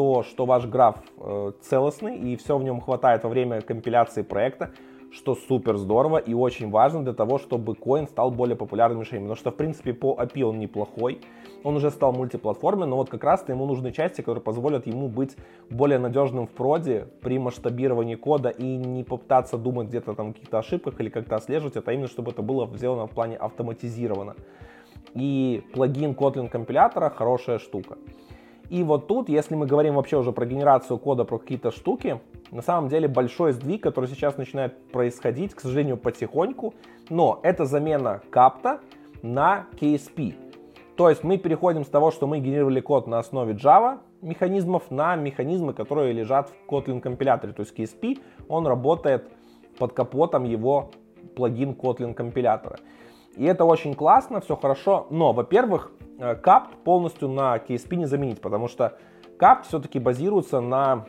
то, 0.00 0.22
что 0.22 0.46
ваш 0.46 0.64
граф 0.64 0.96
э, 1.18 1.52
целостный 1.60 2.16
и 2.16 2.36
все 2.36 2.56
в 2.56 2.64
нем 2.64 2.80
хватает 2.80 3.22
во 3.22 3.28
время 3.28 3.60
компиляции 3.60 4.22
проекта, 4.22 4.70
что 5.12 5.34
супер 5.34 5.76
здорово 5.76 6.16
и 6.16 6.32
очень 6.32 6.70
важно 6.70 7.04
для 7.04 7.12
того, 7.12 7.36
чтобы 7.36 7.74
Coin 7.74 8.08
стал 8.08 8.30
более 8.30 8.56
популярным 8.56 9.02
решением. 9.02 9.24
Потому 9.24 9.36
что, 9.36 9.50
в 9.50 9.56
принципе, 9.56 9.92
по 9.92 10.16
API 10.18 10.44
он 10.44 10.58
неплохой, 10.58 11.20
он 11.64 11.76
уже 11.76 11.90
стал 11.90 12.14
мультиплатформенным, 12.14 12.88
но 12.88 12.96
вот 12.96 13.10
как 13.10 13.22
раз-то 13.24 13.52
ему 13.52 13.66
нужны 13.66 13.92
части, 13.92 14.22
которые 14.22 14.42
позволят 14.42 14.86
ему 14.86 15.08
быть 15.08 15.36
более 15.68 15.98
надежным 15.98 16.46
в 16.46 16.50
проде 16.50 17.08
при 17.20 17.38
масштабировании 17.38 18.14
кода 18.14 18.48
и 18.48 18.64
не 18.64 19.04
попытаться 19.04 19.58
думать 19.58 19.88
где-то 19.88 20.14
там 20.14 20.32
каких-то 20.32 20.60
ошибках 20.60 20.98
или 20.98 21.10
как-то 21.10 21.36
отслеживать 21.36 21.76
это, 21.76 21.90
а 21.90 21.92
именно 21.92 22.08
чтобы 22.08 22.30
это 22.30 22.40
было 22.40 22.66
сделано 22.74 23.06
в 23.06 23.10
плане 23.10 23.36
автоматизировано. 23.36 24.34
И 25.12 25.62
плагин 25.74 26.12
Kotlin 26.12 26.48
компилятора 26.48 27.10
хорошая 27.10 27.58
штука. 27.58 27.98
И 28.70 28.84
вот 28.84 29.08
тут, 29.08 29.28
если 29.28 29.56
мы 29.56 29.66
говорим 29.66 29.96
вообще 29.96 30.16
уже 30.16 30.30
про 30.30 30.46
генерацию 30.46 30.96
кода, 30.96 31.24
про 31.24 31.38
какие-то 31.38 31.72
штуки, 31.72 32.20
на 32.52 32.62
самом 32.62 32.88
деле 32.88 33.08
большой 33.08 33.52
сдвиг, 33.52 33.82
который 33.82 34.08
сейчас 34.08 34.36
начинает 34.36 34.90
происходить, 34.92 35.54
к 35.54 35.60
сожалению, 35.60 35.96
потихоньку, 35.96 36.74
но 37.08 37.40
это 37.42 37.64
замена 37.64 38.22
капта 38.30 38.80
на 39.22 39.66
KSP. 39.80 40.34
То 40.96 41.10
есть 41.10 41.24
мы 41.24 41.36
переходим 41.36 41.84
с 41.84 41.88
того, 41.88 42.12
что 42.12 42.28
мы 42.28 42.38
генерировали 42.38 42.80
код 42.80 43.08
на 43.08 43.18
основе 43.18 43.54
Java 43.54 43.98
механизмов 44.22 44.90
на 44.90 45.16
механизмы, 45.16 45.72
которые 45.72 46.12
лежат 46.12 46.50
в 46.50 46.70
Kotlin 46.70 47.00
компиляторе. 47.00 47.52
То 47.52 47.62
есть 47.62 47.76
KSP, 47.76 48.20
он 48.48 48.66
работает 48.66 49.28
под 49.78 49.94
капотом 49.94 50.44
его 50.44 50.90
плагин 51.34 51.72
Kotlin 51.72 52.14
компилятора. 52.14 52.78
И 53.36 53.44
это 53.44 53.64
очень 53.64 53.94
классно, 53.94 54.40
все 54.40 54.56
хорошо, 54.56 55.06
но, 55.10 55.32
во-первых, 55.32 55.90
Э, 56.20 56.36
полностью 56.84 57.28
на 57.28 57.56
KSP 57.56 57.96
не 57.96 58.06
заменить, 58.06 58.40
потому 58.40 58.68
что 58.68 58.98
CAPT 59.38 59.62
все-таки 59.68 59.98
базируется 59.98 60.60
на 60.60 61.06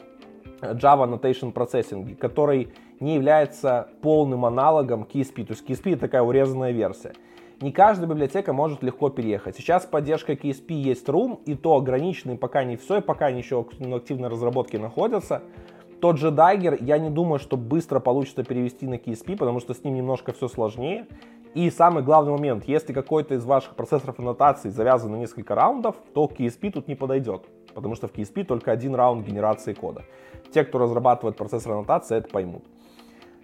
Java 0.62 1.08
Annotation 1.08 1.54
Processing, 1.54 2.16
который 2.16 2.74
не 3.00 3.16
является 3.16 3.90
полным 4.02 4.46
аналогом 4.46 5.04
KSP. 5.04 5.46
То 5.46 5.54
есть 5.54 5.68
KSP 5.68 5.98
такая 5.98 6.22
урезанная 6.22 6.72
версия. 6.72 7.14
Не 7.60 7.72
каждая 7.72 8.08
библиотека 8.10 8.54
может 8.54 8.82
легко 8.84 9.10
переехать. 9.10 9.56
Сейчас 9.56 9.86
поддержка 9.86 10.34
KSP 10.34 10.74
есть 10.74 11.08
Room, 11.08 11.40
и 11.46 11.56
то 11.56 11.76
ограниченный 11.76 12.38
пока 12.38 12.64
не 12.64 12.78
все, 12.78 13.00
и 13.00 13.02
пока 13.02 13.28
они 13.28 13.40
еще 13.42 13.64
в 13.64 13.96
активной 13.96 14.30
разработке 14.30 14.80
находятся. 14.80 15.44
Тот 16.00 16.18
же 16.18 16.30
Dagger, 16.30 16.78
я 16.84 16.98
не 16.98 17.12
думаю, 17.12 17.38
что 17.38 17.58
быстро 17.58 18.00
получится 18.00 18.44
перевести 18.44 18.88
на 18.88 18.96
KSP, 18.96 19.38
потому 19.38 19.60
что 19.60 19.76
с 19.76 19.84
ним 19.84 19.96
немножко 19.96 20.32
все 20.32 20.48
сложнее. 20.48 21.06
И 21.54 21.70
самый 21.70 22.02
главный 22.02 22.32
момент, 22.32 22.64
если 22.66 22.94
какой-то 22.94 23.36
из 23.36 23.44
ваших 23.44 23.76
процессоров 23.76 24.20
аннотации 24.20 24.70
завязан 24.70 25.12
на 25.12 25.18
несколько 25.18 25.54
раундов, 25.54 25.98
то 26.14 26.26
KSP 26.26 26.72
тут 26.72 26.88
не 26.88 26.96
подойдет, 26.96 27.44
потому 27.74 27.96
что 27.96 28.08
в 28.08 28.14
KSP 28.14 28.46
только 28.46 28.72
один 28.72 28.96
раунд 28.96 29.28
генерации 29.28 29.74
кода. 29.74 30.04
Те, 30.54 30.64
кто 30.64 30.80
разрабатывает 30.80 31.36
процессор 31.36 31.74
аннотации, 31.74 32.18
это 32.18 32.30
поймут. 32.30 32.64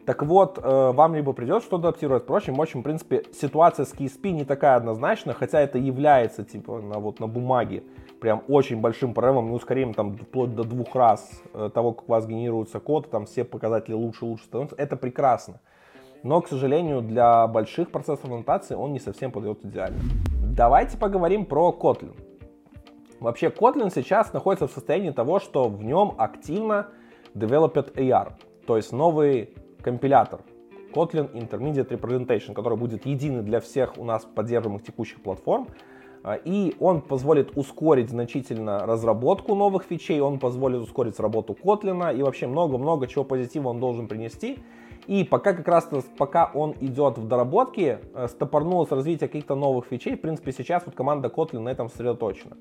Так 0.05 0.23
вот, 0.23 0.57
э, 0.57 0.91
вам 0.93 1.15
либо 1.15 1.33
придется 1.33 1.67
что-то 1.67 1.89
адаптировать, 1.89 2.23
впрочем, 2.23 2.61
общем, 2.61 2.79
в 2.79 2.83
принципе, 2.83 3.23
ситуация 3.33 3.85
с 3.85 3.93
KSP 3.93 4.31
не 4.31 4.45
такая 4.45 4.77
однозначная, 4.77 5.33
хотя 5.35 5.59
это 5.59 5.77
является, 5.77 6.45
типа, 6.45 6.79
на, 6.79 6.99
вот, 6.99 7.19
на 7.19 7.27
бумаге 7.27 7.83
прям 8.21 8.41
очень 8.47 8.79
большим 8.79 9.13
прорывом, 9.13 9.49
и 9.49 9.51
ускорением 9.51 9.93
там 9.93 10.15
вплоть 10.15 10.55
до 10.55 10.63
двух 10.63 10.95
раз 10.95 11.41
э, 11.53 11.69
того, 11.73 11.91
как 11.91 12.07
у 12.07 12.11
вас 12.13 12.25
генерируется 12.25 12.79
код, 12.79 13.09
там 13.11 13.25
все 13.25 13.43
показатели 13.43 13.95
лучше 13.95 14.23
и 14.23 14.29
лучше 14.29 14.45
становятся, 14.45 14.77
это 14.77 14.95
прекрасно. 14.95 15.59
Но, 16.24 16.41
к 16.41 16.47
сожалению, 16.47 17.01
для 17.01 17.47
больших 17.47 17.91
процессов 17.91 18.25
аннотации 18.25 18.75
он 18.75 18.93
не 18.93 19.00
совсем 19.00 19.31
подойдет 19.31 19.63
идеально. 19.65 20.00
Давайте 20.43 20.97
поговорим 20.97 21.45
про 21.45 21.75
Kotlin. 21.77 22.15
Вообще, 23.19 23.47
Kotlin 23.47 23.91
сейчас 23.93 24.33
находится 24.33 24.67
в 24.67 24.71
состоянии 24.71 25.12
того, 25.12 25.39
что 25.39 25.69
в 25.69 25.83
нем 25.83 26.13
активно 26.17 26.88
developed 27.33 27.93
AR, 27.95 28.33
то 28.65 28.77
есть 28.77 28.91
новый 28.91 29.53
компилятор 29.81 30.41
Kotlin 30.93 31.31
Intermediate 31.33 31.89
Representation, 31.89 32.53
который 32.53 32.77
будет 32.77 33.05
единый 33.05 33.43
для 33.43 33.59
всех 33.59 33.97
у 33.97 34.03
нас 34.03 34.25
поддерживаемых 34.25 34.83
текущих 34.83 35.21
платформ. 35.21 35.67
А, 36.24 36.36
и 36.36 36.75
он 36.79 37.01
позволит 37.01 37.55
ускорить 37.55 38.09
значительно 38.09 38.86
разработку 38.86 39.55
новых 39.55 39.83
фичей, 39.83 40.19
он 40.19 40.39
позволит 40.39 40.81
ускорить 40.81 41.19
работу 41.19 41.55
Kotlin 41.62 42.17
и 42.17 42.21
вообще 42.21 42.47
много-много 42.47 43.07
чего 43.07 43.24
позитива 43.24 43.69
он 43.69 43.79
должен 43.79 44.07
принести. 44.07 44.59
И 45.07 45.23
пока 45.23 45.53
как 45.53 45.67
раз 45.67 45.89
пока 46.17 46.51
он 46.53 46.75
идет 46.81 47.17
в 47.17 47.27
доработке, 47.27 47.99
э, 48.13 48.27
стопорнулось 48.27 48.91
развитие 48.91 49.29
каких-то 49.29 49.55
новых 49.55 49.85
фичей. 49.85 50.15
В 50.15 50.21
принципе, 50.21 50.51
сейчас 50.51 50.85
вот 50.85 50.95
команда 50.95 51.29
Kotlin 51.29 51.59
на 51.59 51.69
этом 51.69 51.89
сосредоточена. 51.89 52.57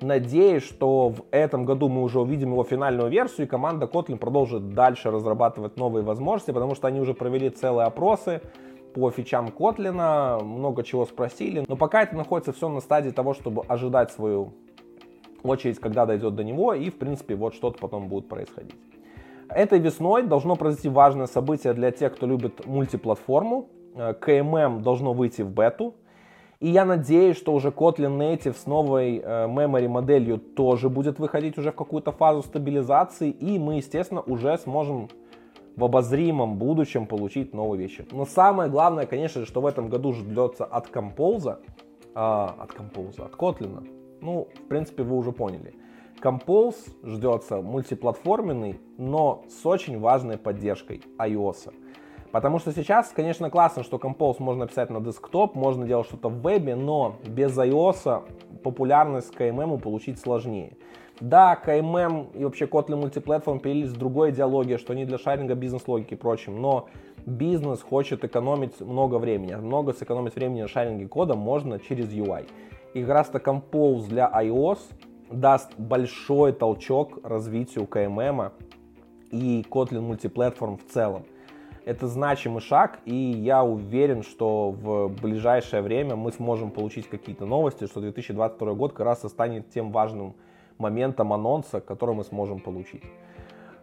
Надеюсь, 0.00 0.62
что 0.62 1.08
в 1.08 1.24
этом 1.32 1.64
году 1.64 1.88
мы 1.88 2.04
уже 2.04 2.20
увидим 2.20 2.52
его 2.52 2.62
финальную 2.62 3.10
версию, 3.10 3.48
и 3.48 3.50
команда 3.50 3.86
Kotlin 3.86 4.16
продолжит 4.16 4.74
дальше 4.74 5.10
разрабатывать 5.10 5.76
новые 5.76 6.04
возможности, 6.04 6.52
потому 6.52 6.76
что 6.76 6.86
они 6.86 7.00
уже 7.00 7.14
провели 7.14 7.50
целые 7.50 7.86
опросы 7.86 8.42
по 8.94 9.10
фичам 9.10 9.48
Kotlin, 9.48 10.40
много 10.44 10.84
чего 10.84 11.04
спросили. 11.04 11.64
Но 11.66 11.76
пока 11.76 12.04
это 12.04 12.14
находится 12.14 12.52
все 12.52 12.68
на 12.68 12.80
стадии 12.80 13.10
того, 13.10 13.34
чтобы 13.34 13.62
ожидать 13.66 14.12
свою 14.12 14.52
очередь, 15.42 15.80
когда 15.80 16.06
дойдет 16.06 16.36
до 16.36 16.44
него, 16.44 16.74
и, 16.74 16.90
в 16.90 16.96
принципе, 16.96 17.34
вот 17.34 17.54
что-то 17.54 17.78
потом 17.80 18.06
будет 18.06 18.28
происходить. 18.28 18.76
Этой 19.50 19.78
весной 19.78 20.22
должно 20.22 20.56
произойти 20.56 20.88
важное 20.88 21.26
событие 21.26 21.72
для 21.72 21.90
тех, 21.90 22.14
кто 22.14 22.26
любит 22.26 22.66
мультиплатформу. 22.66 23.68
KMM 23.94 24.82
должно 24.82 25.12
выйти 25.12 25.42
в 25.42 25.50
бету. 25.50 25.94
И 26.60 26.68
я 26.68 26.84
надеюсь, 26.84 27.36
что 27.36 27.54
уже 27.54 27.68
Kotlin 27.68 28.18
Native 28.18 28.56
с 28.56 28.66
новой 28.66 29.18
э, 29.18 29.46
memory 29.46 29.86
моделью 29.86 30.38
тоже 30.38 30.88
будет 30.88 31.20
выходить 31.20 31.56
уже 31.56 31.70
в 31.70 31.76
какую-то 31.76 32.10
фазу 32.10 32.42
стабилизации, 32.42 33.30
и 33.30 33.60
мы, 33.60 33.76
естественно, 33.76 34.22
уже 34.22 34.58
сможем 34.58 35.08
в 35.76 35.84
обозримом 35.84 36.58
будущем 36.58 37.06
получить 37.06 37.54
новые 37.54 37.80
вещи. 37.80 38.04
Но 38.10 38.26
самое 38.26 38.68
главное, 38.68 39.06
конечно 39.06 39.42
же, 39.42 39.46
что 39.46 39.60
в 39.60 39.66
этом 39.66 39.88
году 39.88 40.12
ждется 40.12 40.64
от 40.64 40.88
Compose, 40.90 41.58
э, 41.58 42.16
от 42.16 42.70
Compose, 42.72 43.22
от 43.24 43.34
Kotlin, 43.34 43.88
ну, 44.20 44.48
в 44.52 44.68
принципе, 44.68 45.04
вы 45.04 45.16
уже 45.16 45.30
поняли. 45.30 45.74
Compose 46.22 46.76
ждется 47.04 47.60
мультиплатформенный, 47.60 48.80
но 48.96 49.44
с 49.48 49.64
очень 49.64 49.98
важной 50.00 50.36
поддержкой 50.36 51.02
iOS. 51.18 51.72
Потому 52.32 52.58
что 52.58 52.72
сейчас, 52.72 53.08
конечно, 53.08 53.50
классно, 53.50 53.82
что 53.82 53.96
Compose 53.96 54.36
можно 54.38 54.66
писать 54.66 54.90
на 54.90 55.00
десктоп, 55.00 55.54
можно 55.54 55.86
делать 55.86 56.06
что-то 56.06 56.28
в 56.28 56.42
вебе, 56.42 56.74
но 56.74 57.16
без 57.26 57.56
iOS 57.56 58.22
популярность 58.62 59.34
KMM 59.34 59.80
получить 59.80 60.18
сложнее. 60.18 60.76
Да, 61.20 61.58
KMM 61.64 62.38
и 62.38 62.44
вообще 62.44 62.66
Kotlin 62.66 63.02
Multiplatform 63.02 63.60
появились 63.60 63.90
в 63.90 63.96
другой 63.96 64.30
идеологии, 64.30 64.76
что 64.76 64.92
они 64.92 65.04
для 65.04 65.18
шаринга 65.18 65.54
бизнес-логики 65.54 66.14
и 66.14 66.16
прочим, 66.16 66.60
но 66.60 66.88
бизнес 67.26 67.82
хочет 67.82 68.24
экономить 68.24 68.80
много 68.80 69.16
времени. 69.16 69.54
Много 69.54 69.92
сэкономить 69.92 70.34
времени 70.34 70.62
на 70.62 70.68
шаринге 70.68 71.08
кода 71.08 71.34
можно 71.34 71.78
через 71.80 72.12
UI. 72.12 72.46
И 72.94 73.00
как 73.00 73.10
раз-то 73.10 73.38
Compose 73.38 74.08
для 74.08 74.30
iOS 74.32 74.78
даст 75.30 75.76
большой 75.78 76.52
толчок 76.52 77.18
развитию 77.22 77.84
KMM 77.84 78.52
и 79.30 79.64
Kotlin 79.68 80.08
Multiplatform 80.08 80.78
в 80.78 80.92
целом. 80.92 81.24
Это 81.84 82.06
значимый 82.06 82.60
шаг, 82.60 82.98
и 83.06 83.14
я 83.14 83.64
уверен, 83.64 84.22
что 84.22 84.70
в 84.70 85.08
ближайшее 85.22 85.80
время 85.80 86.16
мы 86.16 86.32
сможем 86.32 86.70
получить 86.70 87.08
какие-то 87.08 87.46
новости, 87.46 87.86
что 87.86 88.00
2022 88.00 88.74
год 88.74 88.92
как 88.92 89.06
раз 89.06 89.24
и 89.24 89.28
станет 89.28 89.70
тем 89.70 89.90
важным 89.90 90.34
моментом 90.76 91.32
анонса, 91.32 91.80
который 91.80 92.14
мы 92.14 92.24
сможем 92.24 92.60
получить. 92.60 93.02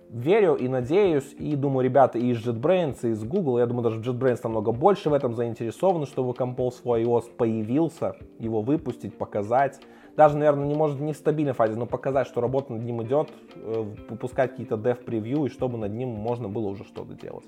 Верю 0.10 0.54
и 0.54 0.68
надеюсь, 0.68 1.34
и 1.40 1.56
думаю, 1.56 1.84
ребята 1.84 2.20
и 2.20 2.28
из 2.28 2.46
JetBrains, 2.46 3.00
и 3.02 3.10
из 3.10 3.24
Google, 3.24 3.58
я 3.58 3.66
думаю, 3.66 3.84
даже 3.84 4.02
JetBrains 4.02 4.40
намного 4.44 4.72
больше 4.72 5.10
в 5.10 5.14
этом 5.14 5.34
заинтересованы, 5.34 6.06
чтобы 6.06 6.34
Compose 6.34 6.75
for 6.84 7.04
iOS 7.04 7.36
появился, 7.36 8.16
его 8.38 8.62
выпустить, 8.62 9.18
показать. 9.18 9.82
Даже, 10.15 10.38
наверное, 10.38 10.65
не 10.65 10.75
может 10.75 11.00
не 11.00 11.13
в 11.13 11.17
стабильной 11.17 11.53
фазе, 11.53 11.75
но 11.75 11.86
показать, 11.86 12.27
что 12.27 12.39
работа 12.41 12.74
над 12.74 12.84
ним 12.84 13.03
идет, 13.03 13.29
э, 13.55 13.86
выпускать 14.10 14.51
какие-то 14.51 14.75
dev-превью, 14.75 15.45
и 15.45 15.50
чтобы 15.50 15.77
над 15.77 15.91
ним 15.91 16.10
можно 16.10 16.48
было 16.48 16.67
уже 16.67 16.86
что-то 16.86 17.13
делать. 17.13 17.45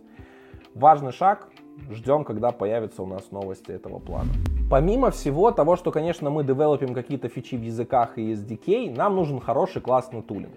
Важный 0.76 1.12
шаг. 1.12 1.50
Ждем, 1.92 2.24
когда 2.24 2.52
появятся 2.52 3.04
у 3.04 3.06
нас 3.06 3.32
новости 3.32 3.72
этого 3.72 4.00
плана. 4.00 4.30
Помимо 4.70 5.12
всего 5.12 5.52
того, 5.52 5.76
что, 5.76 5.92
конечно, 5.92 6.30
мы 6.30 6.44
девелопим 6.44 6.94
какие-то 6.94 7.30
фичи 7.30 7.56
в 7.56 7.62
языках 7.62 8.18
и 8.18 8.34
SDK, 8.34 8.96
нам 8.96 9.16
нужен 9.16 9.40
хороший 9.40 9.82
классный 9.82 10.22
тулинг. 10.22 10.56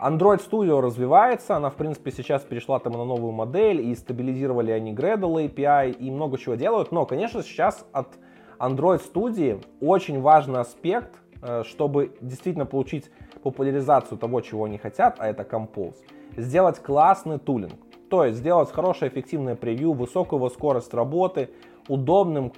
Android 0.00 0.40
Studio 0.46 0.80
развивается, 0.80 1.56
она, 1.56 1.70
в 1.70 1.76
принципе, 1.76 2.10
сейчас 2.10 2.42
перешла 2.42 2.78
там 2.78 2.92
на 2.92 3.04
новую 3.04 3.32
модель, 3.32 3.80
и 3.80 3.94
стабилизировали 3.94 4.70
они 4.70 4.92
Gradle 4.92 5.48
API, 5.48 5.92
и 5.92 6.10
много 6.10 6.36
чего 6.36 6.54
делают, 6.56 6.92
но, 6.92 7.06
конечно, 7.06 7.42
сейчас 7.42 7.86
от 7.92 8.08
Android 8.58 9.00
Studio 9.02 9.64
очень 9.80 10.20
важный 10.20 10.60
аспект, 10.60 11.16
чтобы 11.64 12.16
действительно 12.20 12.66
получить 12.66 13.10
популяризацию 13.42 14.18
того, 14.18 14.40
чего 14.40 14.64
они 14.64 14.78
хотят, 14.78 15.16
а 15.18 15.28
это 15.28 15.42
Compose. 15.42 15.96
Сделать 16.36 16.78
классный 16.78 17.38
тулинг. 17.38 17.74
То 18.08 18.24
есть 18.24 18.38
сделать 18.38 18.70
хорошее 18.70 19.10
эффективное 19.10 19.56
превью, 19.56 19.92
высокую 19.92 20.38
его 20.38 20.48
скорость 20.48 20.94
работы, 20.94 21.50
удобным, 21.88 22.52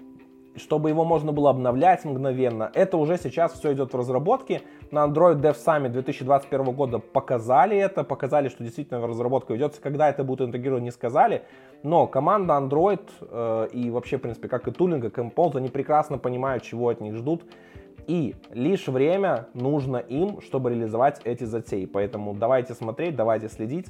чтобы 0.57 0.89
его 0.89 1.05
можно 1.05 1.33
было 1.33 1.51
обновлять 1.51 2.05
мгновенно. 2.05 2.71
Это 2.75 2.97
уже 2.97 3.19
сейчас 3.19 3.53
все 3.53 3.73
идет 3.73 3.93
в 3.93 3.97
разработке. 3.97 4.63
На 4.91 5.07
Android 5.07 5.41
Dev 5.41 5.57
Summit 5.57 5.91
2021 5.91 6.75
года 6.75 6.99
показали 6.99 7.77
это, 7.77 8.05
показали, 8.05 8.49
что 8.49 8.65
действительно 8.65 9.07
разработка 9.07 9.55
ведется. 9.55 9.81
Когда 9.81 10.09
это 10.09 10.25
будет 10.25 10.43
интегрировано, 10.43 10.85
не 10.85 10.91
сказали. 10.91 11.43
Но 11.83 12.07
команда 12.07 12.55
Android 12.55 13.03
э, 13.21 13.69
и 13.73 13.91
вообще, 13.91 14.17
в 14.17 14.23
принципе, 14.23 14.49
как 14.49 14.67
и 14.69 14.73
тулинга, 14.73 15.09
Compose, 15.09 15.57
они 15.57 15.69
прекрасно 15.69 16.19
понимают, 16.19 16.63
чего 16.63 16.89
от 16.89 17.01
них 17.01 17.15
ждут. 17.15 17.45
И 18.07 18.37
лишь 18.53 18.87
время 18.87 19.49
нужно 19.55 19.97
им, 19.97 20.41
чтобы 20.41 20.71
реализовать 20.71 21.21
эти 21.25 21.45
затеи. 21.45 21.87
Поэтому 21.87 22.35
давайте 22.35 22.75
смотреть, 22.75 23.17
давайте 23.17 23.49
следить. 23.49 23.87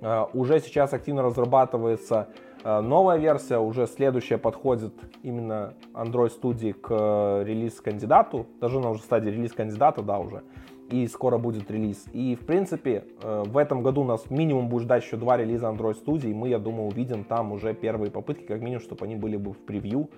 Э, 0.00 0.26
уже 0.32 0.60
сейчас 0.60 0.92
активно 0.92 1.22
разрабатывается 1.22 2.28
э, 2.64 2.80
новая 2.80 3.18
версия, 3.18 3.58
уже 3.58 3.86
следующая 3.86 4.38
подходит 4.38 4.94
именно 5.22 5.74
Android 5.92 6.30
Studio 6.40 6.72
к 6.72 6.88
э, 6.90 7.44
релиз-кандидату, 7.44 8.46
даже 8.60 8.80
на 8.80 8.90
уже 8.90 9.02
стадии 9.02 9.30
релиз-кандидата, 9.30 10.02
да, 10.02 10.18
уже, 10.18 10.42
и 10.90 11.06
скоро 11.08 11.36
будет 11.36 11.70
релиз. 11.70 12.06
И, 12.12 12.36
в 12.36 12.46
принципе, 12.46 13.04
в 13.22 13.58
этом 13.58 13.82
году 13.82 14.04
нас 14.04 14.30
минимум 14.30 14.68
будет 14.68 14.84
ждать 14.84 15.04
еще 15.04 15.18
два 15.18 15.36
релиза 15.36 15.66
Android 15.66 16.02
Studio, 16.02 16.30
и 16.30 16.34
мы, 16.34 16.48
я 16.48 16.58
думаю, 16.58 16.88
увидим 16.88 17.24
там 17.24 17.52
уже 17.52 17.74
первые 17.74 18.10
попытки, 18.10 18.44
как 18.44 18.60
минимум, 18.60 18.80
чтобы 18.80 19.04
они 19.04 19.16
были 19.16 19.36
бы 19.36 19.52
в 19.52 19.58
превью, 19.58 20.08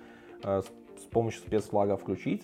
с 0.41 1.03
помощью 1.11 1.41
спецфлага 1.41 1.97
включить 1.97 2.43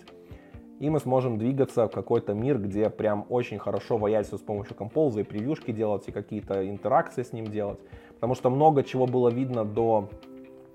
и 0.80 0.90
мы 0.90 1.00
сможем 1.00 1.38
двигаться 1.38 1.88
в 1.88 1.90
какой-то 1.90 2.34
мир, 2.34 2.58
где 2.58 2.90
прям 2.90 3.26
очень 3.28 3.58
хорошо 3.58 3.96
ваять 3.96 4.26
с 4.26 4.38
помощью 4.38 4.76
композа 4.76 5.20
и 5.20 5.24
превьюшки 5.24 5.72
делать, 5.72 6.08
и 6.08 6.12
какие-то 6.12 6.68
интеракции 6.68 7.22
с 7.22 7.32
ним 7.32 7.46
делать. 7.46 7.80
Потому 8.14 8.34
что 8.34 8.50
много 8.50 8.82
чего 8.82 9.06
было 9.06 9.28
видно 9.28 9.64
до 9.64 10.08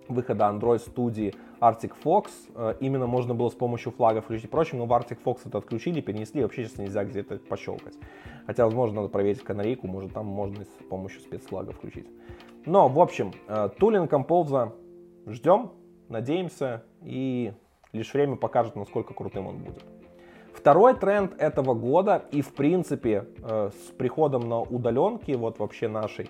выхода 0.10 0.46
Android 0.46 0.80
студии 0.80 1.34
Arctic 1.62 1.94
Fox, 2.04 2.26
э, 2.56 2.76
именно 2.82 3.08
можно 3.08 3.34
было 3.34 3.48
с 3.50 3.54
помощью 3.54 3.94
флага 3.94 4.22
включить 4.22 4.50
прочим, 4.50 4.80
но 4.80 4.86
в 4.86 4.92
Arctic 4.92 5.18
Fox 5.24 5.40
это 5.46 5.60
отключили, 5.60 6.02
перенесли, 6.02 6.44
вообще 6.44 6.66
сейчас 6.66 6.78
нельзя 6.78 7.06
где-то 7.06 7.38
пощелкать. 7.38 7.94
Хотя, 8.46 8.66
возможно, 8.66 8.98
надо 8.98 9.08
проверить 9.08 9.42
канарейку, 9.42 9.88
может 9.88 10.14
там 10.14 10.26
можно 10.26 10.66
с 10.66 10.86
помощью 10.90 11.22
спецфлага 11.22 11.72
включить. 11.72 12.08
Но, 12.66 12.90
в 12.90 13.00
общем, 13.00 13.32
э, 13.48 13.70
тулинг 13.80 14.10
композа 14.10 14.74
ждем, 15.26 15.72
надеемся 16.10 16.84
и 17.02 17.54
Лишь 17.94 18.12
время 18.12 18.38
покажет, 18.38 18.76
насколько 18.76 19.14
крутым 19.14 19.46
он 19.46 19.60
будет. 19.60 19.86
Второй 20.54 20.94
тренд 20.94 21.34
этого 21.40 21.74
года 21.74 22.24
и, 22.32 22.42
в 22.42 22.54
принципе, 22.54 23.26
э, 23.44 23.70
с 23.72 23.92
приходом 23.92 24.48
на 24.48 24.62
удаленки, 24.62 25.32
вот 25.32 25.60
вообще 25.60 25.88
нашей, 25.88 26.30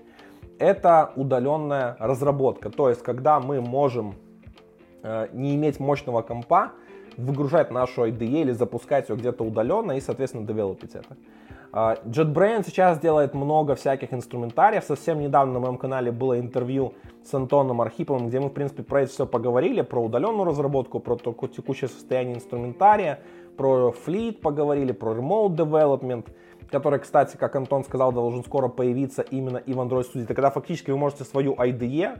это 0.59 1.11
удаленная 1.15 1.95
разработка. 1.99 2.69
То 2.69 2.89
есть, 2.89 3.03
когда 3.03 3.39
мы 3.39 3.61
можем 3.61 4.15
э, 5.03 5.27
не 5.33 5.55
иметь 5.55 5.79
мощного 5.79 6.21
компа, 6.21 6.71
выгружать 7.17 7.71
нашу 7.71 8.07
IDE 8.07 8.41
или 8.41 8.51
запускать 8.51 9.09
ее 9.09 9.15
где-то 9.15 9.43
удаленно 9.43 9.91
и, 9.93 10.01
соответственно, 10.01 10.47
девелопить 10.47 10.95
это. 10.95 11.15
А, 11.75 11.97
JetBrains 12.05 12.65
сейчас 12.67 12.99
делает 12.99 13.33
много 13.33 13.75
всяких 13.75 14.13
инструментариев. 14.13 14.83
Совсем 14.83 15.19
недавно 15.19 15.53
на 15.53 15.59
моем 15.59 15.77
канале 15.77 16.11
было 16.11 16.39
интервью 16.39 16.93
с 17.23 17.33
Антоном 17.33 17.81
Архиповым, 17.81 18.29
где 18.29 18.39
мы, 18.39 18.49
в 18.49 18.53
принципе, 18.53 18.83
про 18.83 19.01
это 19.01 19.11
все 19.11 19.25
поговорили, 19.25 19.81
про 19.81 20.03
удаленную 20.03 20.45
разработку, 20.45 20.99
про 20.99 21.17
текущее 21.17 21.89
состояние 21.89 22.35
инструментария, 22.35 23.21
про 23.55 23.91
флит 23.91 24.41
поговорили, 24.41 24.91
про 24.91 25.13
remote 25.13 25.55
development, 25.55 26.27
который, 26.69 26.99
кстати, 26.99 27.37
как 27.37 27.55
Антон 27.55 27.83
сказал, 27.83 28.11
должен 28.11 28.43
скоро 28.43 28.67
появиться 28.67 29.21
именно 29.21 29.57
и 29.57 29.73
в 29.73 29.79
Android 29.79 30.03
Studio. 30.03 30.23
Это 30.23 30.33
когда 30.33 30.49
фактически 30.49 30.91
вы 30.91 30.97
можете 30.97 31.23
свою 31.23 31.53
IDE 31.53 32.19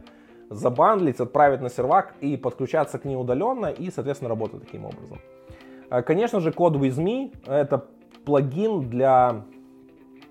забандлить, 0.50 1.20
отправить 1.20 1.62
на 1.62 1.70
сервак 1.70 2.13
и 2.22 2.38
подключаться 2.38 3.00
к 3.00 3.06
ней 3.06 3.16
удаленно 3.16 3.68
и, 3.68 3.90
соответственно, 3.90 4.30
работать 4.30 4.62
таким 4.62 4.86
образом. 4.86 5.20
А, 5.90 6.02
конечно 6.02 6.40
же, 6.40 6.52
код 6.52 6.75
with 6.75 6.98
me— 6.98 7.34
это 7.46 7.86
плагин 8.25 8.90
для 8.90 9.46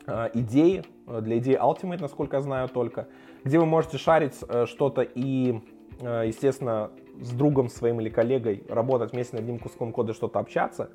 э, 0.06 0.30
идей, 0.34 0.82
для 1.06 1.38
идеи 1.38 1.58
Ultimate, 1.60 2.00
насколько 2.00 2.36
я 2.36 2.42
знаю 2.42 2.68
только, 2.68 3.08
где 3.44 3.58
вы 3.58 3.66
можете 3.66 3.98
шарить 3.98 4.38
э, 4.48 4.66
что-то 4.66 5.02
и, 5.02 5.60
э, 6.00 6.24
естественно, 6.26 6.90
с 7.20 7.30
другом 7.30 7.68
своим 7.68 8.00
или 8.00 8.08
коллегой 8.08 8.64
работать 8.68 9.12
вместе 9.12 9.36
над 9.36 9.44
одним 9.44 9.58
куском 9.58 9.92
кода, 9.92 10.12
что-то 10.12 10.38
общаться. 10.38 10.90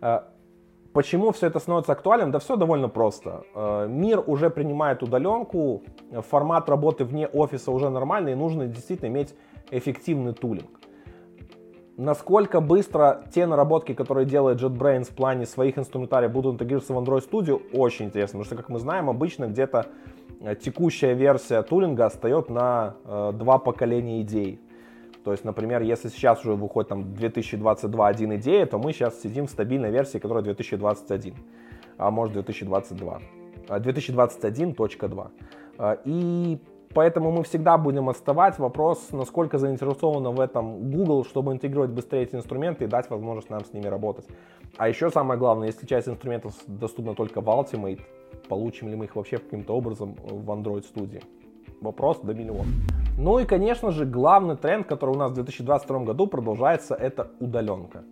Э, 0.00 0.20
почему 0.92 1.32
все 1.32 1.46
это 1.46 1.58
становится 1.58 1.92
актуальным? 1.92 2.30
Да 2.30 2.38
все 2.38 2.56
довольно 2.56 2.88
просто. 2.88 3.44
Э, 3.54 3.86
мир 3.88 4.22
уже 4.26 4.50
принимает 4.50 5.02
удаленку, 5.02 5.82
формат 6.28 6.68
работы 6.68 7.04
вне 7.04 7.26
офиса 7.26 7.70
уже 7.70 7.90
нормальный, 7.90 8.32
и 8.32 8.36
нужно 8.36 8.66
действительно 8.66 9.08
иметь 9.08 9.34
эффективный 9.70 10.32
тулинг. 10.32 10.80
Насколько 11.96 12.60
быстро 12.60 13.22
те 13.32 13.46
наработки, 13.46 13.94
которые 13.94 14.26
делает 14.26 14.60
JetBrains 14.60 15.04
в 15.04 15.14
плане 15.14 15.46
своих 15.46 15.78
инструментариев, 15.78 16.32
будут 16.32 16.54
интегрироваться 16.54 16.92
в 16.92 16.98
Android 16.98 17.30
Studio, 17.30 17.62
очень 17.72 18.06
интересно. 18.06 18.40
Потому 18.40 18.44
что, 18.44 18.56
как 18.56 18.68
мы 18.68 18.80
знаем, 18.80 19.08
обычно 19.08 19.46
где-то 19.46 19.86
э, 20.40 20.56
текущая 20.56 21.14
версия 21.14 21.62
тулинга 21.62 22.06
остается 22.06 22.52
на 22.52 22.96
э, 23.04 23.32
два 23.34 23.58
поколения 23.58 24.22
идей. 24.22 24.60
То 25.24 25.32
есть, 25.32 25.44
например, 25.44 25.82
если 25.82 26.08
сейчас 26.08 26.40
уже 26.40 26.54
выходит 26.54 26.88
там 26.88 27.14
2022 27.14 28.06
один 28.06 28.36
идея, 28.36 28.66
то 28.66 28.78
мы 28.78 28.92
сейчас 28.92 29.20
сидим 29.22 29.46
в 29.46 29.50
стабильной 29.50 29.90
версии, 29.90 30.18
которая 30.18 30.44
2021, 30.44 31.34
а 31.96 32.10
может 32.10 32.34
2022. 32.34 33.20
2021.2. 33.68 35.30
Э, 35.78 35.96
и 36.04 36.58
Поэтому 36.94 37.32
мы 37.32 37.42
всегда 37.42 37.76
будем 37.76 38.08
отставать. 38.08 38.58
Вопрос, 38.58 39.08
насколько 39.10 39.58
заинтересована 39.58 40.30
в 40.30 40.38
этом 40.38 40.92
Google, 40.92 41.24
чтобы 41.24 41.52
интегрировать 41.52 41.90
быстрее 41.90 42.22
эти 42.22 42.36
инструменты 42.36 42.84
и 42.84 42.86
дать 42.86 43.10
возможность 43.10 43.50
нам 43.50 43.64
с 43.64 43.72
ними 43.72 43.88
работать. 43.88 44.26
А 44.76 44.88
еще 44.88 45.10
самое 45.10 45.38
главное, 45.38 45.66
если 45.66 45.86
часть 45.86 46.08
инструментов 46.08 46.54
доступна 46.68 47.14
только 47.14 47.40
в 47.40 47.48
Ultimate, 47.48 48.00
получим 48.48 48.88
ли 48.88 48.94
мы 48.94 49.06
их 49.06 49.16
вообще 49.16 49.38
каким-то 49.38 49.74
образом 49.74 50.14
в 50.22 50.48
Android 50.50 50.84
Studio? 50.94 51.20
Вопрос 51.80 52.20
до 52.20 52.32
миллиона. 52.32 52.68
Ну 53.16 53.38
и, 53.38 53.44
конечно 53.44 53.92
же, 53.92 54.04
главный 54.04 54.56
тренд, 54.56 54.88
который 54.88 55.10
у 55.10 55.18
нас 55.18 55.30
в 55.30 55.34
2022 55.34 56.00
году 56.00 56.26
продолжается, 56.26 56.96
это 56.96 57.30
удаленка. 57.38 58.02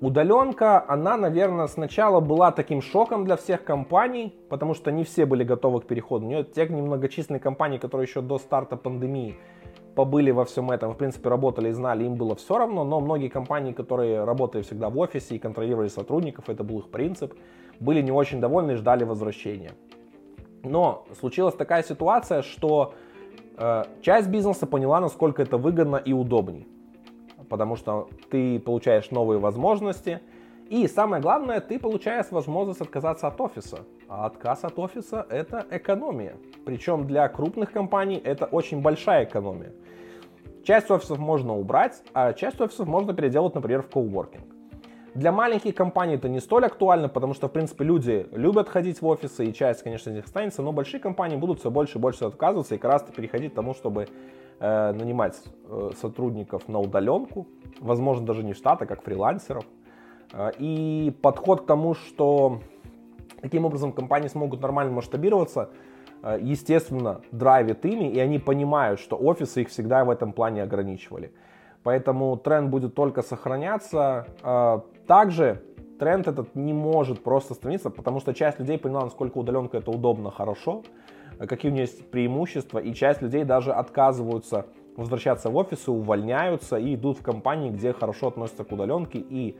Удаленка, 0.00 0.84
она, 0.88 1.16
наверное, 1.16 1.66
сначала 1.66 2.20
была 2.20 2.52
таким 2.52 2.80
шоком 2.80 3.24
для 3.24 3.36
всех 3.36 3.64
компаний, 3.64 4.32
потому 4.48 4.74
что 4.74 4.92
не 4.92 5.02
все 5.02 5.26
были 5.26 5.42
готовы 5.42 5.80
к 5.80 5.86
переходу. 5.86 6.26
У 6.26 6.42
те 6.44 6.68
немногочисленные 6.68 7.40
компании, 7.40 7.78
которые 7.78 8.06
еще 8.06 8.20
до 8.20 8.38
старта 8.38 8.76
пандемии 8.76 9.36
побыли 9.96 10.30
во 10.30 10.44
всем 10.44 10.70
этом, 10.70 10.92
в 10.92 10.96
принципе, 10.96 11.28
работали 11.28 11.70
и 11.70 11.72
знали, 11.72 12.04
им 12.04 12.14
было 12.14 12.36
все 12.36 12.58
равно, 12.58 12.84
но 12.84 13.00
многие 13.00 13.28
компании, 13.28 13.72
которые 13.72 14.24
работали 14.24 14.62
всегда 14.62 14.90
в 14.90 14.98
офисе 14.98 15.36
и 15.36 15.38
контролировали 15.38 15.88
сотрудников, 15.88 16.48
это 16.48 16.62
был 16.62 16.80
их 16.80 16.90
принцип, 16.90 17.34
были 17.80 18.00
не 18.00 18.12
очень 18.12 18.40
довольны 18.40 18.72
и 18.72 18.76
ждали 18.76 19.04
возвращения. 19.04 19.72
Но 20.62 21.04
случилась 21.18 21.54
такая 21.54 21.82
ситуация, 21.82 22.42
что 22.42 22.94
часть 24.02 24.28
бизнеса 24.28 24.66
поняла, 24.66 25.00
насколько 25.00 25.42
это 25.42 25.56
выгодно 25.56 25.96
и 25.96 26.12
удобнее 26.12 26.66
потому 27.48 27.76
что 27.76 28.08
ты 28.30 28.58
получаешь 28.58 29.10
новые 29.10 29.38
возможности. 29.38 30.20
И 30.70 30.88
самое 30.88 31.22
главное, 31.22 31.60
ты 31.60 31.78
получаешь 31.78 32.26
возможность 32.30 32.80
отказаться 32.80 33.26
от 33.28 33.40
офиса. 33.40 33.80
А 34.08 34.26
отказ 34.26 34.64
от 34.64 34.78
офиса– 34.78 35.26
это 35.30 35.66
экономия. 35.70 36.36
Причем 36.64 37.06
для 37.06 37.28
крупных 37.28 37.70
компаний 37.70 38.20
это 38.24 38.46
очень 38.46 38.80
большая 38.80 39.24
экономия. 39.24 39.72
Часть 40.64 40.90
офисов 40.90 41.18
можно 41.18 41.54
убрать, 41.56 42.02
а 42.14 42.32
часть 42.32 42.60
офисов 42.60 42.88
можно 42.88 43.12
переделать, 43.12 43.54
например, 43.54 43.82
в 43.82 43.90
коуворкинг. 43.90 44.53
Для 45.14 45.30
маленьких 45.30 45.76
компаний 45.76 46.14
это 46.16 46.28
не 46.28 46.40
столь 46.40 46.66
актуально, 46.66 47.08
потому 47.08 47.34
что, 47.34 47.46
в 47.46 47.52
принципе, 47.52 47.84
люди 47.84 48.26
любят 48.32 48.68
ходить 48.68 49.00
в 49.00 49.06
офисы, 49.06 49.44
и 49.44 49.54
часть, 49.54 49.84
конечно, 49.84 50.10
из 50.10 50.16
них 50.16 50.24
останется, 50.24 50.60
но 50.60 50.72
большие 50.72 51.00
компании 51.00 51.36
будут 51.36 51.60
все 51.60 51.70
больше 51.70 51.98
и 51.98 52.00
больше 52.00 52.24
отказываться 52.24 52.74
и 52.74 52.78
как 52.78 52.90
раз 52.90 53.02
переходить 53.04 53.52
к 53.52 53.54
тому, 53.54 53.74
чтобы 53.74 54.08
э, 54.58 54.92
нанимать 54.92 55.40
э, 55.68 55.90
сотрудников 56.00 56.68
на 56.68 56.80
удаленку, 56.80 57.46
возможно, 57.78 58.26
даже 58.26 58.42
не 58.42 58.54
в 58.54 58.56
штат, 58.56 58.82
а 58.82 58.86
как 58.86 59.02
фрилансеров. 59.02 59.64
Э, 60.32 60.50
и 60.58 61.16
подход 61.22 61.60
к 61.60 61.66
тому, 61.66 61.94
что 61.94 62.58
таким 63.40 63.66
образом 63.66 63.92
компании 63.92 64.26
смогут 64.26 64.60
нормально 64.62 64.94
масштабироваться, 64.94 65.70
э, 66.24 66.40
естественно, 66.42 67.20
драйвит 67.30 67.84
ими, 67.84 68.10
и 68.10 68.18
они 68.18 68.40
понимают, 68.40 68.98
что 68.98 69.16
офисы 69.16 69.62
их 69.62 69.68
всегда 69.68 70.04
в 70.04 70.10
этом 70.10 70.32
плане 70.32 70.64
ограничивали. 70.64 71.32
Поэтому 71.84 72.36
тренд 72.36 72.68
будет 72.68 72.96
только 72.96 73.22
сохраняться. 73.22 74.26
Э, 75.04 75.06
также 75.06 75.62
тренд 75.98 76.26
этот 76.26 76.54
не 76.54 76.72
может 76.72 77.22
просто 77.22 77.54
остановиться, 77.54 77.90
потому 77.90 78.20
что 78.20 78.34
часть 78.34 78.58
людей 78.58 78.78
поняла, 78.78 79.04
насколько 79.04 79.38
удаленка 79.38 79.78
это 79.78 79.90
удобно, 79.90 80.30
хорошо, 80.30 80.82
какие 81.38 81.70
у 81.70 81.74
нее 81.74 81.82
есть 81.82 82.10
преимущества, 82.10 82.78
и 82.78 82.92
часть 82.94 83.22
людей 83.22 83.44
даже 83.44 83.72
отказываются 83.72 84.66
возвращаться 84.96 85.50
в 85.50 85.56
офисы, 85.56 85.90
увольняются 85.90 86.76
и 86.76 86.94
идут 86.94 87.18
в 87.18 87.22
компании, 87.22 87.70
где 87.70 87.92
хорошо 87.92 88.28
относятся 88.28 88.64
к 88.64 88.72
удаленке 88.72 89.18
и 89.18 89.56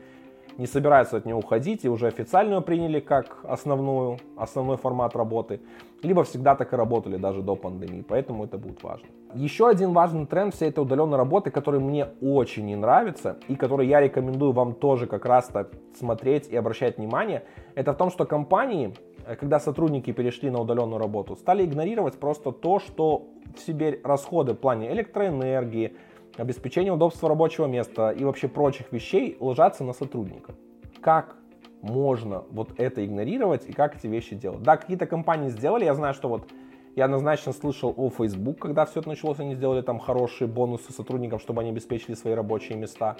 не 0.57 0.67
собираются 0.67 1.17
от 1.17 1.25
нее 1.25 1.35
уходить 1.35 1.83
и 1.83 1.89
уже 1.89 2.07
официально 2.07 2.61
приняли 2.61 3.01
как 3.01 3.39
основную, 3.43 4.19
основной 4.37 4.77
формат 4.77 5.15
работы, 5.15 5.59
либо 6.05 6.23
всегда 6.23 6.55
так 6.55 6.73
и 6.73 6.75
работали 6.75 7.17
даже 7.17 7.41
до 7.41 7.55
пандемии, 7.55 8.05
поэтому 8.07 8.45
это 8.45 8.57
будет 8.57 8.83
важно. 8.83 9.07
Еще 9.33 9.67
один 9.67 9.93
важный 9.93 10.25
тренд 10.25 10.53
всей 10.53 10.69
этой 10.69 10.79
удаленной 10.79 11.17
работы, 11.17 11.51
который 11.51 11.79
мне 11.79 12.07
очень 12.21 12.65
не 12.65 12.75
нравится 12.75 13.37
и 13.47 13.55
который 13.55 13.87
я 13.87 13.99
рекомендую 13.99 14.53
вам 14.53 14.73
тоже 14.73 15.07
как 15.07 15.25
раз-то 15.25 15.69
смотреть 15.97 16.47
и 16.47 16.55
обращать 16.55 16.97
внимание, 16.97 17.43
это 17.75 17.93
в 17.93 17.97
том, 17.97 18.11
что 18.11 18.25
компании 18.25 18.93
Э, 19.25 19.35
когда 19.35 19.59
сотрудники 19.59 20.11
перешли 20.11 20.49
на 20.49 20.61
удаленную 20.61 20.99
работу, 20.99 21.35
стали 21.35 21.65
игнорировать 21.65 22.19
просто 22.19 22.51
то, 22.51 22.79
что 22.79 23.27
в 23.55 23.59
себе 23.59 23.99
расходы 24.03 24.53
в 24.53 24.57
плане 24.57 24.91
электроэнергии, 24.91 25.95
обеспечения 26.37 26.91
удобства 26.91 27.29
рабочего 27.29 27.65
места 27.65 28.11
и 28.11 28.23
вообще 28.23 28.47
прочих 28.47 28.91
вещей 28.91 29.37
ложатся 29.39 29.83
на 29.83 29.93
сотрудника. 29.93 30.53
Как 31.01 31.37
можно 31.81 32.43
вот 32.51 32.79
это 32.79 33.05
игнорировать 33.05 33.67
и 33.67 33.73
как 33.73 33.95
эти 33.95 34.07
вещи 34.07 34.35
делать? 34.35 34.63
Да, 34.63 34.77
какие-то 34.77 35.05
компании 35.05 35.49
сделали, 35.49 35.85
я 35.85 35.93
знаю, 35.93 36.13
что 36.13 36.29
вот 36.29 36.49
я 36.95 37.05
однозначно 37.05 37.51
слышал 37.51 37.93
о 37.97 38.09
Facebook, 38.09 38.59
когда 38.59 38.85
все 38.85 39.01
это 39.01 39.09
началось, 39.09 39.39
они 39.39 39.55
сделали 39.55 39.81
там 39.81 39.99
хорошие 39.99 40.47
бонусы 40.47 40.93
сотрудникам, 40.93 41.39
чтобы 41.39 41.61
они 41.61 41.71
обеспечили 41.71 42.15
свои 42.15 42.33
рабочие 42.33 42.77
места. 42.77 43.17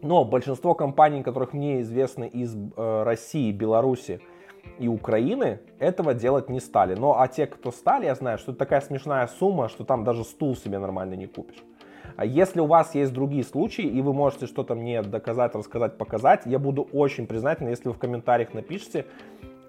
Но 0.00 0.24
большинство 0.24 0.74
компаний, 0.74 1.22
которых 1.22 1.52
мне 1.52 1.80
известны 1.82 2.26
из 2.26 2.54
э, 2.54 3.02
России, 3.04 3.52
Беларуси, 3.52 4.20
и 4.78 4.88
Украины 4.88 5.60
этого 5.78 6.14
делать 6.14 6.48
не 6.48 6.60
стали. 6.60 6.94
Но 6.94 7.20
а 7.20 7.28
те, 7.28 7.46
кто 7.46 7.70
стали, 7.70 8.06
я 8.06 8.14
знаю, 8.14 8.38
что 8.38 8.52
это 8.52 8.58
такая 8.58 8.80
смешная 8.80 9.26
сумма, 9.26 9.68
что 9.68 9.84
там 9.84 10.04
даже 10.04 10.24
стул 10.24 10.56
себе 10.56 10.78
нормально 10.78 11.14
не 11.14 11.26
купишь. 11.26 11.62
А 12.16 12.24
если 12.24 12.60
у 12.60 12.66
вас 12.66 12.94
есть 12.94 13.12
другие 13.12 13.44
случаи, 13.44 13.84
и 13.84 14.00
вы 14.00 14.12
можете 14.12 14.46
что-то 14.46 14.74
мне 14.74 15.02
доказать, 15.02 15.54
рассказать, 15.54 15.98
показать, 15.98 16.42
я 16.46 16.58
буду 16.58 16.82
очень 16.92 17.26
признателен, 17.26 17.70
если 17.70 17.88
вы 17.88 17.94
в 17.94 17.98
комментариях 17.98 18.54
напишите 18.54 19.06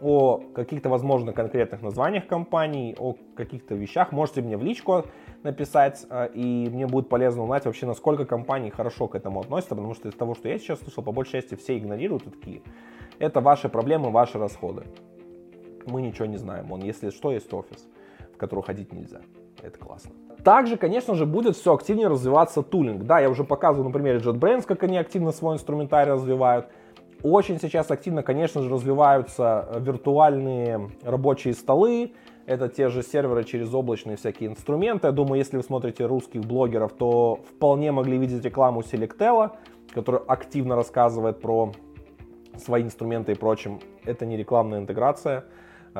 о 0.01 0.37
каких-то, 0.53 0.89
возможно, 0.89 1.33
конкретных 1.33 1.81
названиях 1.81 2.27
компаний, 2.27 2.95
о 2.99 3.15
каких-то 3.35 3.75
вещах. 3.75 4.11
Можете 4.11 4.41
мне 4.41 4.57
в 4.57 4.63
личку 4.63 5.05
написать, 5.43 6.05
а, 6.09 6.25
и 6.25 6.69
мне 6.69 6.85
будет 6.85 7.09
полезно 7.09 7.43
узнать 7.43 7.65
вообще, 7.65 7.85
насколько 7.85 8.25
компании 8.25 8.69
хорошо 8.69 9.07
к 9.07 9.15
этому 9.15 9.39
относятся, 9.39 9.75
потому 9.75 9.93
что 9.93 10.09
из 10.09 10.15
того, 10.15 10.35
что 10.35 10.49
я 10.49 10.59
сейчас 10.59 10.79
слышал, 10.79 11.03
по 11.03 11.11
большей 11.11 11.41
части 11.41 11.55
все 11.55 11.77
игнорируют 11.77 12.27
и 12.27 12.29
такие. 12.29 12.61
Это 13.19 13.41
ваши 13.41 13.69
проблемы, 13.69 14.11
ваши 14.11 14.37
расходы. 14.37 14.83
Мы 15.87 16.01
ничего 16.01 16.25
не 16.25 16.37
знаем. 16.37 16.71
Он, 16.71 16.81
если 16.81 17.09
что, 17.09 17.31
есть 17.31 17.51
офис, 17.53 17.87
в 18.33 18.37
который 18.37 18.63
ходить 18.63 18.91
нельзя. 18.91 19.21
Это 19.65 19.79
классно. 19.79 20.11
Также, 20.43 20.77
конечно 20.77 21.15
же, 21.15 21.25
будет 21.25 21.55
все 21.55 21.73
активнее 21.73 22.07
развиваться 22.07 22.61
тулинг. 22.61 23.03
Да, 23.03 23.19
я 23.19 23.29
уже 23.29 23.43
показывал 23.43 23.85
на 23.85 23.91
примере 23.91 24.19
JetBrains, 24.19 24.63
как 24.65 24.83
они 24.83 24.97
активно 24.97 25.31
свой 25.31 25.55
инструментарий 25.55 26.13
развивают. 26.13 26.67
Очень 27.23 27.59
сейчас 27.59 27.89
активно, 27.89 28.21
конечно 28.21 28.61
же, 28.61 28.69
развиваются 28.69 29.67
виртуальные 29.79 30.91
рабочие 31.03 31.53
столы. 31.53 32.13
Это 32.45 32.69
те 32.69 32.89
же 32.89 33.01
серверы 33.01 33.43
через 33.43 33.73
облачные 33.73 34.17
всякие 34.17 34.49
инструменты. 34.49 35.07
Я 35.07 35.11
думаю, 35.11 35.39
если 35.39 35.57
вы 35.57 35.63
смотрите 35.63 36.05
русских 36.05 36.41
блогеров, 36.41 36.93
то 36.93 37.39
вполне 37.49 37.91
могли 37.91 38.17
видеть 38.19 38.45
рекламу 38.45 38.81
Selectel 38.81 39.51
который 39.95 40.19
активно 40.27 40.75
рассказывает 40.75 41.39
про 41.39 41.71
свои 42.57 42.83
инструменты 42.83 43.31
и 43.31 43.35
прочим. 43.35 43.79
Это 44.03 44.25
не 44.25 44.35
рекламная 44.35 44.79
интеграция, 44.79 45.45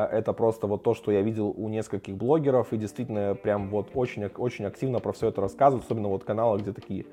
это 0.01 0.34
просто 0.34 0.67
вот 0.67 0.84
то, 0.84 0.93
что 0.93 1.12
я 1.12 1.21
видел 1.21 1.53
у 1.55 1.69
нескольких 1.69 2.15
блогеров, 2.15 2.73
и 2.73 2.77
действительно 2.77 3.36
прям 3.36 3.69
вот 3.69 3.89
очень, 3.93 4.25
очень 4.25 4.65
активно 4.65 4.99
про 4.99 5.13
все 5.13 5.29
это 5.29 5.41
рассказывают, 5.41 5.86
особенно 5.86 6.10
вот 6.10 6.23
каналы, 6.23 6.60
где 6.60 6.73
такие 6.73 7.05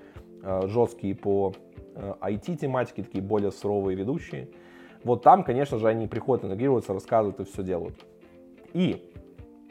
э, 0.43 0.67
жесткие 0.67 1.15
по 1.15 1.55
IT-тематике, 1.95 3.03
такие 3.03 3.23
более 3.23 3.53
суровые 3.53 3.97
ведущие. 3.97 4.49
Вот 5.05 5.23
там, 5.23 5.45
конечно 5.45 5.79
же, 5.79 5.89
они 5.89 6.07
приходят, 6.07 6.45
интегрируются, 6.45 6.93
рассказывают 6.93 7.41
и 7.41 7.45
все 7.45 7.63
делают. 7.63 7.95
И 8.73 9.13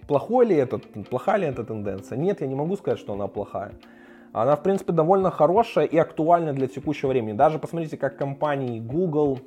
плохой 0.08 0.46
ли 0.46 0.56
это, 0.56 0.78
плохая 0.78 1.38
ли 1.38 1.48
эта 1.48 1.64
тенденция? 1.64 2.18
Нет, 2.18 2.42
я 2.42 2.48
не 2.48 2.56
могу 2.56 2.76
сказать, 2.76 3.00
что 3.00 3.14
она 3.14 3.28
плохая. 3.28 3.74
Она, 4.34 4.56
в 4.56 4.64
принципе, 4.64 4.94
довольно 4.94 5.32
хорошая 5.32 5.86
и 5.86 5.98
актуальна 5.98 6.54
для 6.54 6.68
текущего 6.68 7.10
времени. 7.10 7.34
Даже 7.34 7.60
посмотрите, 7.60 7.98
как 7.98 8.18
компании 8.18 8.80
Google 8.80 9.40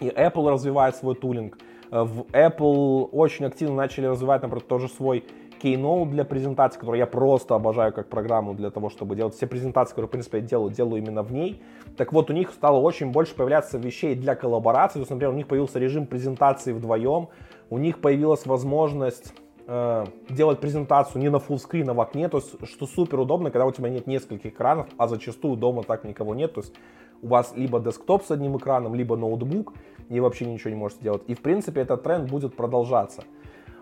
и 0.00 0.08
Apple 0.08 0.50
развивают 0.50 0.96
свой 0.96 1.14
тулинг. 1.14 1.58
Э, 1.90 2.02
в 2.02 2.22
Apple 2.32 3.08
очень 3.12 3.46
активно 3.46 3.74
начали 3.74 4.06
развивать, 4.06 4.42
например, 4.42 4.62
тоже 4.62 4.88
свой 4.88 5.24
Keynote 5.62 6.08
для 6.10 6.24
презентации, 6.24 6.78
который 6.78 6.98
я 6.98 7.06
просто 7.06 7.54
обожаю 7.54 7.92
как 7.92 8.08
программу 8.08 8.54
для 8.54 8.70
того, 8.70 8.88
чтобы 8.88 9.14
делать 9.14 9.34
все 9.34 9.46
презентации, 9.46 9.90
которые, 9.90 10.08
в 10.08 10.12
принципе, 10.12 10.38
я 10.38 10.44
делаю, 10.44 10.72
делаю 10.72 11.02
именно 11.02 11.22
в 11.22 11.32
ней. 11.32 11.62
Так 11.96 12.12
вот, 12.12 12.30
у 12.30 12.32
них 12.32 12.50
стало 12.50 12.78
очень 12.78 13.12
больше 13.12 13.34
появляться 13.34 13.78
вещей 13.78 14.14
для 14.14 14.34
коллаборации. 14.34 14.94
То 14.94 15.00
есть, 15.00 15.10
например, 15.10 15.34
у 15.34 15.36
них 15.36 15.46
появился 15.46 15.78
режим 15.78 16.06
презентации 16.06 16.72
вдвоем, 16.72 17.28
у 17.68 17.78
них 17.78 18.00
появилась 18.00 18.46
возможность 18.46 19.34
э, 19.66 20.04
делать 20.30 20.60
презентацию 20.60 21.20
не 21.20 21.28
на 21.28 21.38
фуллскрин, 21.38 21.90
а 21.90 21.94
в 21.94 22.00
окне, 22.00 22.28
то 22.28 22.38
есть, 22.38 22.66
что 22.66 22.86
супер 22.86 23.20
удобно, 23.20 23.50
когда 23.50 23.66
у 23.66 23.72
тебя 23.72 23.90
нет 23.90 24.06
нескольких 24.06 24.52
экранов, 24.52 24.88
а 24.96 25.08
зачастую 25.08 25.56
дома 25.56 25.82
так 25.82 26.04
никого 26.04 26.34
нет, 26.34 26.54
то 26.54 26.62
есть 26.62 26.74
у 27.22 27.28
вас 27.28 27.52
либо 27.56 27.80
десктоп 27.80 28.24
с 28.24 28.30
одним 28.30 28.56
экраном, 28.56 28.94
либо 28.94 29.16
ноутбук, 29.16 29.74
и 30.08 30.20
вообще 30.20 30.46
ничего 30.46 30.70
не 30.70 30.76
можете 30.76 31.02
делать. 31.02 31.22
И, 31.26 31.34
в 31.34 31.40
принципе, 31.40 31.80
этот 31.80 32.02
тренд 32.02 32.30
будет 32.30 32.56
продолжаться. 32.56 33.22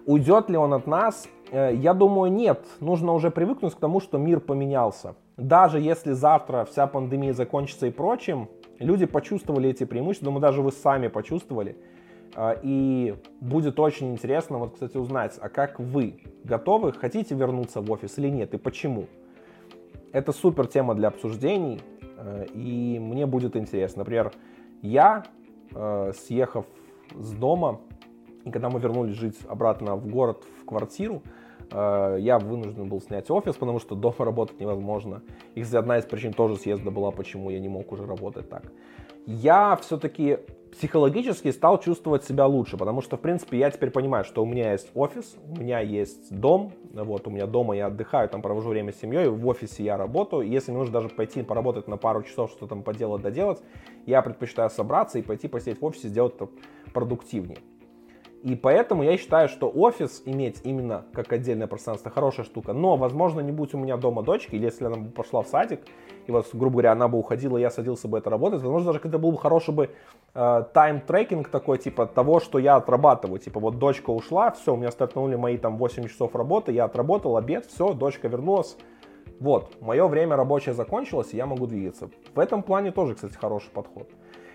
Уйдет 0.07 0.48
ли 0.51 0.57
он 0.57 0.72
от 0.72 0.87
нас? 0.87 1.29
Э, 1.51 1.70
я 1.74 1.94
думаю, 1.94 2.33
нет. 2.33 2.64
Нужно 2.81 3.12
уже 3.12 3.31
привыкнуть 3.31 3.74
к 3.74 3.79
тому, 3.79 4.01
что 4.01 4.18
мир 4.18 4.40
поменялся. 4.40 5.14
Даже 5.37 5.81
если 5.81 6.12
завтра 6.12 6.64
вся 6.64 6.87
пандемия 6.87 7.33
закончится 7.33 7.87
и 7.87 7.90
прочим, 7.90 8.48
люди 8.79 9.07
почувствовали 9.07 9.70
эти 9.70 9.85
преимущества, 9.85 10.27
думаю, 10.27 10.40
даже 10.40 10.62
вы 10.62 10.72
сами 10.72 11.09
почувствовали. 11.09 11.77
Э, 12.35 12.57
и 12.62 13.16
будет 13.40 13.79
очень 13.81 14.12
интересно, 14.12 14.59
вот, 14.59 14.74
кстати, 14.74 14.96
узнать, 14.96 15.38
а 15.40 15.48
как 15.48 15.79
вы 15.79 16.22
готовы, 16.44 16.92
хотите 16.92 17.35
вернуться 17.35 17.81
в 17.81 17.90
офис 17.90 18.18
или 18.18 18.29
нет, 18.29 18.55
и 18.55 18.59
почему. 18.59 19.07
Это 20.12 20.33
супер 20.33 20.66
тема 20.66 20.94
для 20.94 21.09
обсуждений, 21.09 21.81
и 22.55 22.99
мне 23.01 23.27
будет 23.27 23.57
интересно. 23.57 24.01
Например, 24.01 24.33
я, 24.83 25.25
съехав 26.15 26.67
с 27.15 27.33
дома, 27.33 27.81
и 28.49 28.51
когда 28.51 28.71
мы 28.71 28.81
вернулись 28.81 29.17
жить 29.17 29.37
обратно 29.49 29.97
в 29.97 30.07
город, 30.09 30.45
в 30.61 30.65
квартиру, 30.65 31.23
э, 31.71 32.17
я 32.21 32.39
вынужден 32.39 32.89
был 32.89 33.01
снять 33.01 33.31
офис, 33.31 33.55
потому 33.57 33.79
что 33.79 33.95
дома 33.95 34.25
работать 34.25 34.61
невозможно. 34.61 35.23
И, 35.55 35.63
одна 35.79 35.99
из 35.99 36.05
причин 36.05 36.33
тоже 36.33 36.57
съезда 36.57 36.91
была, 36.91 37.11
почему 37.11 37.51
я 37.51 37.61
не 37.61 37.69
мог 37.69 37.93
уже 37.93 38.07
работать 38.07 38.49
так. 38.49 38.73
Я 39.27 39.77
все-таки 39.77 40.39
психологически 40.73 41.51
стал 41.51 41.81
чувствовать 41.81 42.25
себя 42.25 42.47
лучше, 42.47 42.77
потому 42.77 43.01
что, 43.01 43.17
в 43.17 43.21
принципе, 43.21 43.59
я 43.59 43.71
теперь 43.71 43.91
понимаю, 43.91 44.25
что 44.25 44.43
у 44.43 44.47
меня 44.47 44.73
есть 44.73 44.91
офис, 44.95 45.37
у 45.49 45.61
меня 45.61 45.81
есть 45.81 46.35
дом, 46.35 46.73
вот, 46.93 47.27
у 47.27 47.31
меня 47.31 47.47
дома 47.47 47.77
я 47.77 47.87
отдыхаю, 47.87 48.29
там 48.29 48.43
провожу 48.43 48.71
время 48.71 48.93
с 48.93 49.01
семьей, 49.01 49.29
в 49.29 49.47
офисе 49.47 49.83
я 49.85 49.97
работаю, 49.97 50.49
если 50.49 50.71
мне 50.71 50.81
нужно 50.81 51.01
даже 51.01 51.09
пойти 51.09 51.43
поработать 51.43 51.89
на 51.89 51.97
пару 51.97 52.23
часов, 52.23 52.51
что 52.51 52.67
там 52.67 52.83
поделать, 52.83 53.23
доделать, 53.23 53.61
я 54.07 54.23
предпочитаю 54.23 54.71
собраться 54.71 55.19
и 55.19 55.23
пойти 55.23 55.49
посидеть 55.49 55.81
в 55.81 55.85
офисе, 55.85 56.09
сделать 56.09 56.35
это 56.37 56.49
продуктивнее. 56.93 57.59
И 58.42 58.55
поэтому 58.55 59.03
я 59.03 59.16
считаю, 59.16 59.48
что 59.48 59.68
офис 59.68 60.22
иметь 60.24 60.61
именно 60.62 61.05
как 61.12 61.33
отдельное 61.33 61.66
пространство 61.66 62.11
хорошая 62.11 62.46
штука. 62.46 62.72
Но, 62.72 62.96
возможно, 62.96 63.40
не 63.40 63.51
будь 63.51 63.74
у 63.74 63.79
меня 63.79 63.96
дома 63.96 64.22
дочки, 64.22 64.55
или 64.55 64.64
если 64.64 64.85
она 64.85 64.96
бы 64.96 65.11
пошла 65.11 65.42
в 65.42 65.48
садик, 65.48 65.81
и 66.27 66.31
вот, 66.31 66.46
грубо 66.53 66.74
говоря, 66.74 66.92
она 66.92 67.09
бы 67.09 67.18
уходила, 67.18 67.57
я 67.57 67.70
садился 67.70 68.07
бы 68.07 68.18
это 68.18 68.31
работать, 68.31 68.61
возможно, 68.61 68.92
даже 68.92 69.01
это 69.03 69.18
был 69.18 69.33
бы 69.33 69.38
хороший 69.38 69.74
бы 69.74 69.90
э, 70.35 70.64
time-tracking 70.73 71.49
такой, 71.48 71.79
типа 71.79 72.07
того, 72.07 72.38
что 72.38 72.59
я 72.59 72.77
отрабатываю. 72.77 73.40
Типа 73.40 73.59
вот 73.59 73.79
дочка 73.79 74.11
ушла, 74.11 74.53
все, 74.53 74.74
у 74.74 74.77
меня 74.77 74.92
стартанули 74.92 75.35
мои 75.35 75.57
там 75.59 75.77
8 75.77 76.07
часов 76.07 76.37
работы, 76.37 76.70
я 76.70 76.85
отработал 76.85 77.37
обед, 77.37 77.66
все, 77.66 77.92
дочка 77.92 78.29
вернулась. 78.29 78.77
Вот, 79.40 79.81
мое 79.81 80.07
время 80.07 80.37
рабочее 80.37 80.74
закончилось, 80.74 81.29
и 81.33 81.37
я 81.37 81.46
могу 81.46 81.66
двигаться. 81.66 82.11
В 82.35 82.38
этом 82.38 82.62
плане 82.62 82.92
тоже, 82.92 83.14
кстати, 83.14 83.35
хороший 83.35 83.70
подход. 83.70 84.09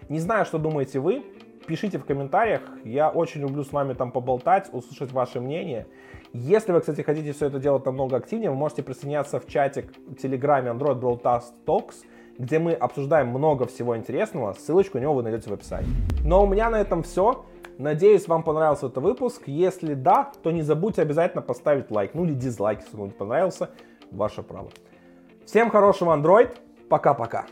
Не 0.09 0.19
знаю, 0.19 0.45
что 0.45 0.57
думаете 0.57 0.99
вы, 0.99 1.23
пишите 1.65 1.97
в 1.97 2.05
комментариях. 2.05 2.61
Я 2.83 3.09
очень 3.09 3.41
люблю 3.41 3.63
с 3.63 3.71
вами 3.71 3.93
там 3.93 4.11
поболтать, 4.11 4.69
услышать 4.71 5.11
ваше 5.11 5.39
мнение. 5.39 5.87
Если 6.33 6.71
вы, 6.71 6.79
кстати, 6.79 7.01
хотите 7.01 7.31
все 7.31 7.47
это 7.47 7.59
делать 7.59 7.85
намного 7.85 8.17
активнее, 8.17 8.49
вы 8.49 8.55
можете 8.55 8.83
присоединяться 8.83 9.39
в 9.39 9.47
чатик 9.47 9.93
в 10.07 10.15
Телеграме 10.15 10.71
Android 10.71 10.99
Broadcast 10.99 11.53
Talks, 11.65 11.95
где 12.37 12.59
мы 12.59 12.73
обсуждаем 12.73 13.27
много 13.27 13.67
всего 13.67 13.95
интересного. 13.95 14.53
Ссылочку 14.53 14.97
на 14.97 15.03
него 15.03 15.13
вы 15.13 15.23
найдете 15.23 15.49
в 15.49 15.53
описании. 15.53 15.91
Но 16.23 16.43
у 16.43 16.47
меня 16.47 16.69
на 16.69 16.81
этом 16.81 17.03
все. 17.03 17.45
Надеюсь, 17.77 18.27
вам 18.27 18.43
понравился 18.43 18.87
этот 18.87 19.03
выпуск. 19.03 19.43
Если 19.47 19.93
да, 19.93 20.31
то 20.41 20.51
не 20.51 20.61
забудьте 20.61 21.01
обязательно 21.01 21.41
поставить 21.41 21.91
лайк. 21.91 22.11
Ну 22.13 22.25
или 22.25 22.33
дизлайк, 22.33 22.81
если 22.81 22.97
вам 22.97 23.07
не 23.07 23.13
понравился. 23.13 23.69
Ваше 24.11 24.43
право. 24.43 24.69
Всем 25.45 25.69
хорошего 25.69 26.15
Android. 26.15 26.51
Пока-пока. 26.89 27.45